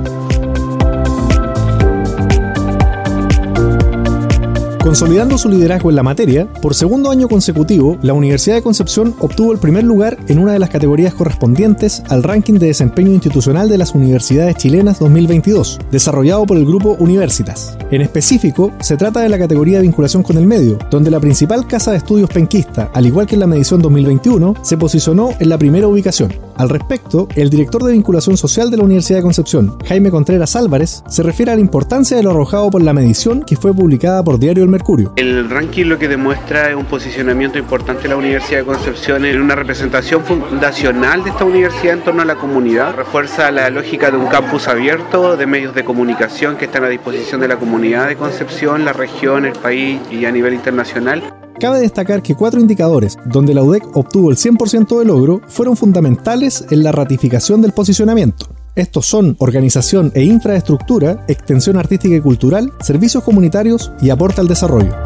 Consolidando 4.85 5.39
su 5.39 5.49
liderazgo 5.49 5.89
en 5.89 5.97
la 5.97 6.03
materia, 6.03 6.47
por 6.61 6.75
segundo 6.75 7.11
año 7.11 7.27
consecutivo, 7.27 7.97
la 8.03 8.13
Universidad 8.13 8.57
de 8.57 8.63
Concepción 8.63 9.15
obtuvo 9.19 9.51
el 9.51 9.59
primer 9.59 9.83
lugar 9.83 10.19
en 10.29 10.39
una 10.39 10.53
de 10.53 10.59
las 10.59 10.69
categorías 10.69 11.15
correspondientes 11.15 12.03
al 12.11 12.23
ranking 12.23 12.59
de 12.59 12.67
desempeño 12.67 13.11
institucional 13.11 13.71
de 13.71 13.79
las 13.79 13.95
universidades 13.95 14.57
chilenas 14.57 14.99
2022, 14.99 15.81
desarrollado 15.91 16.45
por 16.45 16.59
el 16.59 16.67
grupo 16.67 16.97
Universitas. 16.99 17.79
En 17.91 18.03
específico, 18.03 18.73
se 18.81 18.99
trata 18.99 19.21
de 19.21 19.31
la 19.31 19.39
categoría 19.39 19.79
de 19.79 19.85
vinculación 19.85 20.23
con 20.23 20.37
el 20.37 20.45
medio, 20.45 20.79
donde 20.91 21.11
la 21.11 21.19
principal 21.19 21.67
casa 21.67 21.93
de 21.93 21.97
estudios 21.97 22.29
penquista, 22.29 22.91
al 22.93 23.07
igual 23.07 23.27
que 23.27 23.37
en 23.37 23.41
la 23.41 23.47
medición 23.47 23.81
2021, 23.81 24.55
se 24.61 24.77
posicionó 24.77 25.31
en 25.39 25.49
la 25.49 25.57
primera 25.57 25.89
ubicación. 25.89 26.31
Al 26.57 26.69
respecto, 26.69 27.27
el 27.35 27.51
director 27.51 27.83
de 27.83 27.93
vinculación 27.93 28.37
social 28.37 28.71
de 28.71 28.77
la 28.77 28.85
Universidad 28.85 29.19
de 29.19 29.25
Concepción, 29.25 29.77
Jaime 29.87 30.11
Contreras 30.11 30.55
Álvarez, 30.55 31.03
se 31.09 31.23
refiere 31.25 31.51
a 31.51 31.57
la 31.57 31.61
importancia 31.61 32.17
de 32.17 32.23
lo 32.23 32.31
arrojado 32.31 32.71
por 32.71 32.81
la 32.83 32.93
medición 32.93 33.43
que 33.43 33.57
fue 33.57 33.75
publicada 33.75 34.23
por 34.23 34.39
Diario 34.39 34.63
El 34.63 34.69
Mercurio. 34.69 35.13
El 35.17 35.51
ranking 35.51 35.87
lo 35.87 35.99
que 35.99 36.07
demuestra 36.07 36.71
es 36.71 36.77
un 36.77 36.85
posicionamiento 36.85 37.59
importante 37.59 38.05
de 38.05 38.11
la 38.11 38.17
Universidad 38.17 38.61
de 38.61 38.67
Concepción 38.67 39.25
en 39.25 39.41
una 39.41 39.57
representación 39.57 40.25
fundacional 40.25 41.25
de 41.25 41.31
esta 41.31 41.45
universidad 41.45 41.95
en 41.95 42.05
torno 42.05 42.23
a 42.23 42.25
la 42.25 42.37
comunidad. 42.37 42.95
Refuerza 42.95 43.51
la 43.51 43.69
lógica 43.71 44.13
de 44.13 44.17
un 44.17 44.27
campus 44.27 44.69
abierto, 44.69 45.37
de 45.37 45.47
medios 45.47 45.75
de 45.75 45.85
comunicación 45.85 46.57
que 46.57 46.67
están 46.67 46.85
a 46.85 46.89
disposición 46.89 47.41
de 47.41 47.49
la 47.49 47.57
comunidad 47.57 48.07
de 48.07 48.17
Concepción, 48.17 48.85
la 48.85 48.93
región, 48.93 49.45
el 49.45 49.55
país 49.55 50.01
y 50.11 50.25
a 50.25 50.31
nivel 50.31 50.55
internacional. 50.55 51.44
Cabe 51.61 51.79
destacar 51.79 52.21
que 52.23 52.35
cuatro 52.35 52.61
indicadores 52.61 53.17
donde 53.27 53.55
la 53.55 53.63
UDEC 53.63 53.97
obtuvo 53.97 54.31
el 54.31 54.37
100% 54.37 54.99
de 54.99 55.05
logro 55.05 55.41
fueron 55.47 55.77
fundamentales 55.77 56.65
en 56.71 56.83
la 56.83 56.91
ratificación 56.91 57.63
del 57.63 57.73
posicionamiento. 57.73 58.47
Estos 58.75 59.07
son 59.07 59.37
organización 59.39 60.11
e 60.17 60.25
infraestructura, 60.25 61.25
extensión 61.29 61.77
artística 61.77 62.17
y 62.17 62.21
cultural, 62.21 62.73
servicios 62.81 63.23
comunitarios 63.23 63.93
y 64.03 64.11
aporte 64.11 64.41
al 64.41 64.49
desarrollo. 64.49 64.97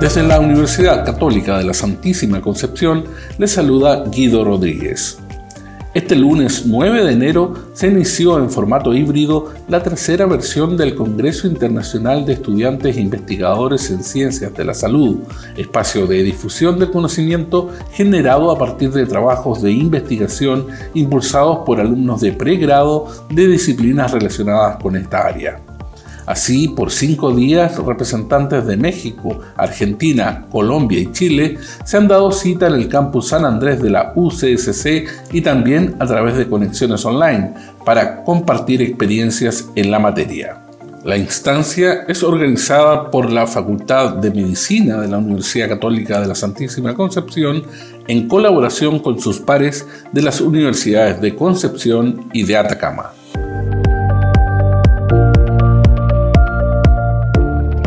Desde 0.00 0.22
la 0.22 0.38
Universidad 0.38 1.04
Católica 1.04 1.58
de 1.58 1.64
la 1.64 1.74
Santísima 1.74 2.40
Concepción 2.40 3.04
les 3.38 3.50
saluda 3.50 4.04
Guido 4.04 4.44
Rodríguez. 4.44 5.18
Este 5.94 6.16
lunes 6.16 6.64
9 6.66 7.04
de 7.04 7.12
enero 7.12 7.54
se 7.72 7.86
inició 7.86 8.38
en 8.38 8.50
formato 8.50 8.92
híbrido 8.92 9.52
la 9.68 9.80
tercera 9.80 10.26
versión 10.26 10.76
del 10.76 10.96
Congreso 10.96 11.46
Internacional 11.46 12.26
de 12.26 12.32
Estudiantes 12.32 12.96
e 12.96 13.00
Investigadores 13.00 13.88
en 13.92 14.02
Ciencias 14.02 14.52
de 14.52 14.64
la 14.64 14.74
Salud, 14.74 15.18
espacio 15.56 16.08
de 16.08 16.24
difusión 16.24 16.80
del 16.80 16.90
conocimiento 16.90 17.70
generado 17.92 18.50
a 18.50 18.58
partir 18.58 18.90
de 18.90 19.06
trabajos 19.06 19.62
de 19.62 19.70
investigación 19.70 20.66
impulsados 20.94 21.58
por 21.64 21.78
alumnos 21.78 22.22
de 22.22 22.32
pregrado 22.32 23.06
de 23.30 23.46
disciplinas 23.46 24.10
relacionadas 24.10 24.82
con 24.82 24.96
esta 24.96 25.28
área. 25.28 25.63
Así, 26.26 26.68
por 26.68 26.90
cinco 26.90 27.34
días, 27.34 27.76
representantes 27.78 28.66
de 28.66 28.76
México, 28.76 29.40
Argentina, 29.56 30.46
Colombia 30.50 30.98
y 30.98 31.12
Chile 31.12 31.58
se 31.84 31.96
han 31.98 32.08
dado 32.08 32.32
cita 32.32 32.66
en 32.66 32.74
el 32.74 32.88
campus 32.88 33.28
San 33.28 33.44
Andrés 33.44 33.82
de 33.82 33.90
la 33.90 34.12
UCSC 34.14 35.32
y 35.32 35.40
también 35.42 35.96
a 35.98 36.06
través 36.06 36.36
de 36.36 36.48
conexiones 36.48 37.04
online 37.04 37.52
para 37.84 38.24
compartir 38.24 38.80
experiencias 38.80 39.68
en 39.74 39.90
la 39.90 39.98
materia. 39.98 40.60
La 41.04 41.18
instancia 41.18 42.06
es 42.08 42.22
organizada 42.22 43.10
por 43.10 43.30
la 43.30 43.46
Facultad 43.46 44.14
de 44.14 44.30
Medicina 44.30 45.02
de 45.02 45.08
la 45.08 45.18
Universidad 45.18 45.68
Católica 45.68 46.18
de 46.18 46.26
la 46.26 46.34
Santísima 46.34 46.94
Concepción 46.94 47.62
en 48.08 48.26
colaboración 48.26 49.00
con 49.00 49.20
sus 49.20 49.38
pares 49.38 49.86
de 50.12 50.22
las 50.22 50.40
universidades 50.40 51.20
de 51.20 51.34
Concepción 51.34 52.30
y 52.32 52.44
de 52.44 52.56
Atacama. 52.56 53.12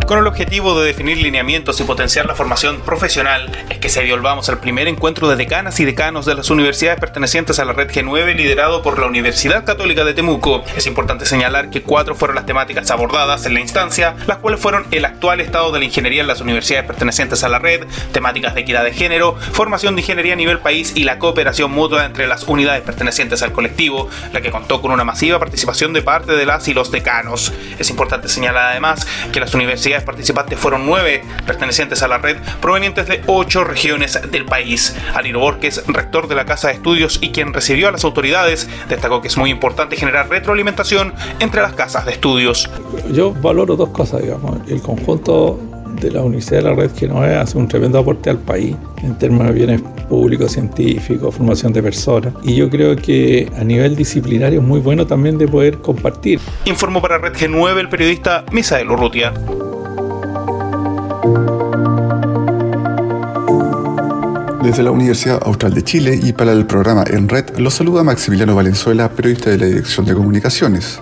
Con 0.07 0.19
el 0.19 0.25
objetivo 0.25 0.79
de 0.79 0.87
definir 0.87 1.17
lineamientos 1.17 1.81
y 1.81 1.83
potenciar 1.83 2.25
la 2.27 2.33
formación 2.33 2.79
profesional, 2.79 3.51
es 3.69 3.77
que 3.79 3.89
se 3.89 4.03
dio 4.03 4.15
el 4.15 4.21
vamos 4.21 4.47
al 4.47 4.59
primer 4.59 4.87
encuentro 4.87 5.27
de 5.27 5.35
decanas 5.35 5.81
y 5.81 5.85
decanos 5.85 6.25
de 6.25 6.33
las 6.33 6.49
universidades 6.49 6.97
pertenecientes 6.97 7.59
a 7.59 7.65
la 7.65 7.73
red 7.73 7.91
G9 7.91 8.33
liderado 8.33 8.81
por 8.81 8.99
la 8.99 9.07
Universidad 9.07 9.65
Católica 9.65 10.05
de 10.05 10.13
Temuco. 10.13 10.63
Es 10.77 10.87
importante 10.87 11.25
señalar 11.25 11.69
que 11.69 11.81
cuatro 11.81 12.15
fueron 12.15 12.35
las 12.35 12.45
temáticas 12.45 12.89
abordadas 12.89 13.45
en 13.45 13.53
la 13.53 13.59
instancia, 13.59 14.15
las 14.27 14.37
cuales 14.37 14.61
fueron 14.61 14.87
el 14.91 15.03
actual 15.03 15.41
estado 15.41 15.73
de 15.73 15.79
la 15.79 15.85
ingeniería 15.85 16.21
en 16.21 16.27
las 16.27 16.39
universidades 16.39 16.87
pertenecientes 16.87 17.43
a 17.43 17.49
la 17.49 17.59
red, 17.59 17.85
temáticas 18.13 18.55
de 18.55 18.61
equidad 18.61 18.85
de 18.85 18.93
género, 18.93 19.35
formación 19.51 19.95
de 19.95 20.03
ingeniería 20.03 20.33
a 20.33 20.37
nivel 20.37 20.59
país 20.59 20.93
y 20.95 21.03
la 21.03 21.19
cooperación 21.19 21.71
mutua 21.71 22.05
entre 22.05 22.27
las 22.27 22.43
unidades 22.43 22.81
pertenecientes 22.81 23.41
al 23.43 23.51
colectivo, 23.51 24.09
la 24.31 24.39
que 24.39 24.51
contó 24.51 24.81
con 24.81 24.91
una 24.91 25.03
masiva 25.03 25.37
participación 25.37 25.91
de 25.91 26.01
parte 26.01 26.31
de 26.31 26.45
las 26.45 26.65
y 26.69 26.73
los 26.73 26.91
decanos. 26.91 27.51
Es 27.77 27.89
importante 27.89 28.29
señalar 28.29 28.71
además 28.71 29.05
que 29.33 29.41
las 29.41 29.53
universidades 29.53 29.96
participantes 30.03 30.59
fueron 30.59 30.85
nueve, 30.85 31.23
pertenecientes 31.45 32.03
a 32.03 32.07
la 32.07 32.17
red, 32.17 32.37
provenientes 32.61 33.07
de 33.07 33.21
ocho 33.27 33.63
regiones 33.63 34.19
del 34.31 34.45
país. 34.45 34.95
Aliro 35.13 35.39
Borges, 35.39 35.83
rector 35.87 36.27
de 36.27 36.35
la 36.35 36.45
Casa 36.45 36.69
de 36.69 36.75
Estudios 36.75 37.19
y 37.21 37.31
quien 37.31 37.53
recibió 37.53 37.87
a 37.87 37.91
las 37.91 38.03
autoridades, 38.03 38.69
destacó 38.89 39.21
que 39.21 39.27
es 39.27 39.37
muy 39.37 39.49
importante 39.49 39.95
generar 39.95 40.29
retroalimentación 40.29 41.13
entre 41.39 41.61
las 41.61 41.73
casas 41.73 42.05
de 42.05 42.11
estudios. 42.11 42.69
Yo 43.11 43.33
valoro 43.33 43.75
dos 43.75 43.89
cosas, 43.89 44.21
digamos. 44.21 44.57
El 44.67 44.81
conjunto 44.81 45.59
de 46.01 46.11
la 46.11 46.21
Universidad 46.21 46.63
de 46.63 46.69
la 46.69 46.75
Red 46.75 46.91
que 46.91 47.07
nos 47.07 47.23
hace 47.23 47.57
un 47.57 47.67
tremendo 47.67 47.99
aporte 47.99 48.29
al 48.29 48.37
país 48.37 48.75
en 49.03 49.17
términos 49.17 49.47
de 49.47 49.53
bienes 49.53 49.81
público, 50.07 50.47
científico, 50.47 51.31
formación 51.31 51.73
de 51.73 51.83
personas. 51.83 52.33
Y 52.43 52.55
yo 52.55 52.69
creo 52.69 52.95
que 52.95 53.51
a 53.57 53.63
nivel 53.63 53.95
disciplinario 53.95 54.59
es 54.59 54.65
muy 54.65 54.79
bueno 54.79 55.05
también 55.05 55.37
de 55.37 55.47
poder 55.47 55.79
compartir. 55.79 56.39
Informó 56.65 57.01
para 57.01 57.17
Red 57.17 57.33
G9 57.33 57.79
el 57.79 57.89
periodista 57.89 58.45
Misael 58.51 58.89
Urrutia. 58.89 59.33
Desde 64.67 64.83
la 64.83 64.91
Universidad 64.91 65.39
Austral 65.45 65.73
de 65.73 65.81
Chile 65.81 66.19
y 66.21 66.33
para 66.33 66.51
el 66.51 66.65
programa 66.65 67.05
En 67.09 67.29
Red, 67.29 67.57
los 67.57 67.75
saluda 67.75 68.03
Maximiliano 68.03 68.53
Valenzuela, 68.53 69.07
periodista 69.07 69.49
de 69.49 69.57
la 69.57 69.65
Dirección 69.65 70.05
de 70.05 70.13
Comunicaciones. 70.13 70.99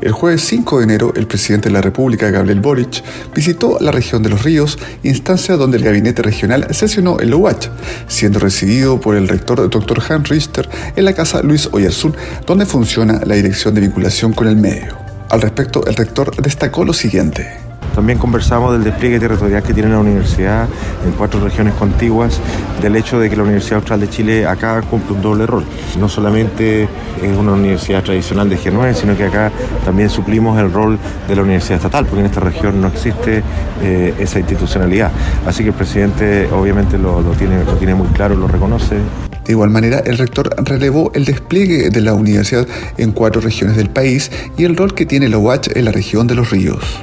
El 0.00 0.12
jueves 0.12 0.42
5 0.42 0.78
de 0.78 0.84
enero, 0.84 1.12
el 1.16 1.26
presidente 1.26 1.68
de 1.68 1.72
la 1.72 1.80
República, 1.80 2.30
Gabriel 2.30 2.60
Boric, 2.60 3.02
visitó 3.34 3.78
la 3.80 3.90
región 3.90 4.22
de 4.22 4.28
los 4.28 4.44
ríos, 4.44 4.78
instancia 5.02 5.56
donde 5.56 5.78
el 5.78 5.82
gabinete 5.82 6.22
regional 6.22 6.68
sesionó 6.70 7.18
el 7.18 7.34
UACH, 7.34 7.70
siendo 8.06 8.38
recibido 8.38 9.00
por 9.00 9.16
el 9.16 9.26
rector 9.26 9.68
Dr. 9.68 10.00
Hans 10.08 10.28
Richter 10.28 10.68
en 10.94 11.04
la 11.04 11.12
casa 11.12 11.42
Luis 11.42 11.68
Oyarzún, 11.72 12.14
donde 12.46 12.66
funciona 12.66 13.20
la 13.26 13.34
Dirección 13.34 13.74
de 13.74 13.80
Vinculación 13.80 14.32
con 14.32 14.46
el 14.46 14.54
Medio. 14.54 14.96
Al 15.28 15.40
respecto, 15.40 15.84
el 15.86 15.96
rector 15.96 16.40
destacó 16.40 16.84
lo 16.84 16.92
siguiente. 16.92 17.61
También 17.94 18.18
conversamos 18.18 18.72
del 18.72 18.84
despliegue 18.84 19.20
territorial 19.20 19.62
que 19.62 19.74
tiene 19.74 19.90
la 19.90 19.98
universidad 19.98 20.66
en 21.04 21.12
cuatro 21.12 21.40
regiones 21.40 21.74
contiguas, 21.74 22.40
del 22.80 22.96
hecho 22.96 23.20
de 23.20 23.28
que 23.28 23.36
la 23.36 23.42
Universidad 23.42 23.76
Austral 23.76 24.00
de 24.00 24.08
Chile 24.08 24.46
acá 24.46 24.80
cumple 24.82 25.16
un 25.16 25.22
doble 25.22 25.46
rol. 25.46 25.64
No 25.98 26.08
solamente 26.08 26.84
es 26.84 27.36
una 27.36 27.52
universidad 27.52 28.02
tradicional 28.02 28.48
de 28.48 28.58
G9, 28.58 28.94
sino 28.94 29.16
que 29.16 29.24
acá 29.24 29.52
también 29.84 30.08
suplimos 30.08 30.58
el 30.58 30.72
rol 30.72 30.98
de 31.28 31.36
la 31.36 31.42
universidad 31.42 31.76
estatal, 31.76 32.06
porque 32.06 32.20
en 32.20 32.26
esta 32.26 32.40
región 32.40 32.80
no 32.80 32.88
existe 32.88 33.42
eh, 33.82 34.14
esa 34.18 34.38
institucionalidad. 34.38 35.10
Así 35.46 35.62
que 35.62 35.70
el 35.70 35.74
presidente 35.74 36.48
obviamente 36.50 36.98
lo, 36.98 37.22
tiene 37.32 37.94
muy 37.94 38.08
claro, 38.08 38.36
lo 38.36 38.48
reconoce. 38.48 38.96
De 39.44 39.52
igual 39.52 39.70
manera, 39.70 39.98
el 39.98 40.18
rector 40.18 40.50
relevó 40.64 41.10
el 41.14 41.24
despliegue 41.24 41.90
de 41.90 42.00
la 42.00 42.14
universidad 42.14 42.66
en 42.96 43.10
cuatro 43.10 43.40
regiones 43.40 43.76
del 43.76 43.90
país 43.90 44.30
y 44.56 44.64
el 44.64 44.76
rol 44.76 44.94
que 44.94 45.04
tiene 45.04 45.28
la 45.28 45.38
UACH 45.38 45.76
en 45.76 45.84
la 45.84 45.92
región 45.92 46.28
de 46.28 46.36
los 46.36 46.50
ríos. 46.50 47.02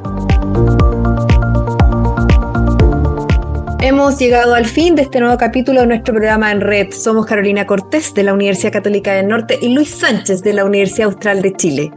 Hemos 4.09 4.21
llegado 4.21 4.55
al 4.55 4.65
fin 4.65 4.95
de 4.95 5.03
este 5.03 5.19
nuevo 5.19 5.37
capítulo 5.37 5.81
de 5.81 5.85
nuestro 5.85 6.15
programa 6.15 6.51
en 6.51 6.61
red. 6.61 6.91
Somos 6.91 7.27
Carolina 7.27 7.67
Cortés 7.67 8.11
de 8.15 8.23
la 8.23 8.33
Universidad 8.33 8.73
Católica 8.73 9.13
del 9.13 9.27
Norte 9.27 9.59
y 9.61 9.71
Luis 9.71 9.91
Sánchez 9.91 10.41
de 10.41 10.51
la 10.51 10.65
Universidad 10.65 11.09
Austral 11.09 11.43
de 11.43 11.53
Chile. 11.53 11.91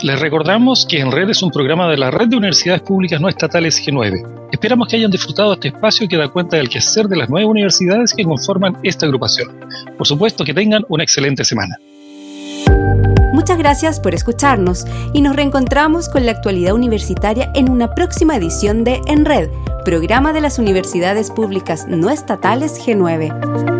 Les 0.00 0.20
recordamos 0.20 0.86
que 0.88 1.00
En 1.00 1.10
Red 1.10 1.30
es 1.30 1.42
un 1.42 1.50
programa 1.50 1.90
de 1.90 1.96
la 1.96 2.12
Red 2.12 2.28
de 2.28 2.36
Universidades 2.36 2.82
Públicas 2.82 3.20
No 3.20 3.28
Estatales 3.28 3.84
G9. 3.84 4.48
Esperamos 4.52 4.86
que 4.86 4.94
hayan 4.94 5.10
disfrutado 5.10 5.54
este 5.54 5.66
espacio 5.66 6.06
que 6.06 6.16
da 6.16 6.28
cuenta 6.28 6.56
del 6.56 6.68
quehacer 6.68 7.08
de 7.08 7.16
las 7.16 7.28
nueve 7.28 7.46
universidades 7.48 8.14
que 8.14 8.22
conforman 8.22 8.78
esta 8.84 9.06
agrupación. 9.06 9.48
Por 9.98 10.06
supuesto 10.06 10.44
que 10.44 10.54
tengan 10.54 10.84
una 10.88 11.02
excelente 11.02 11.44
semana. 11.44 11.76
Muchas 13.36 13.58
gracias 13.58 14.00
por 14.00 14.14
escucharnos 14.14 14.86
y 15.12 15.20
nos 15.20 15.36
reencontramos 15.36 16.08
con 16.08 16.24
la 16.24 16.32
actualidad 16.32 16.72
universitaria 16.72 17.52
en 17.54 17.68
una 17.68 17.94
próxima 17.94 18.34
edición 18.34 18.82
de 18.82 19.02
En 19.06 19.26
Red, 19.26 19.50
programa 19.84 20.32
de 20.32 20.40
las 20.40 20.58
universidades 20.58 21.30
públicas 21.30 21.84
no 21.86 22.08
estatales 22.08 22.80
G9. 22.80 23.75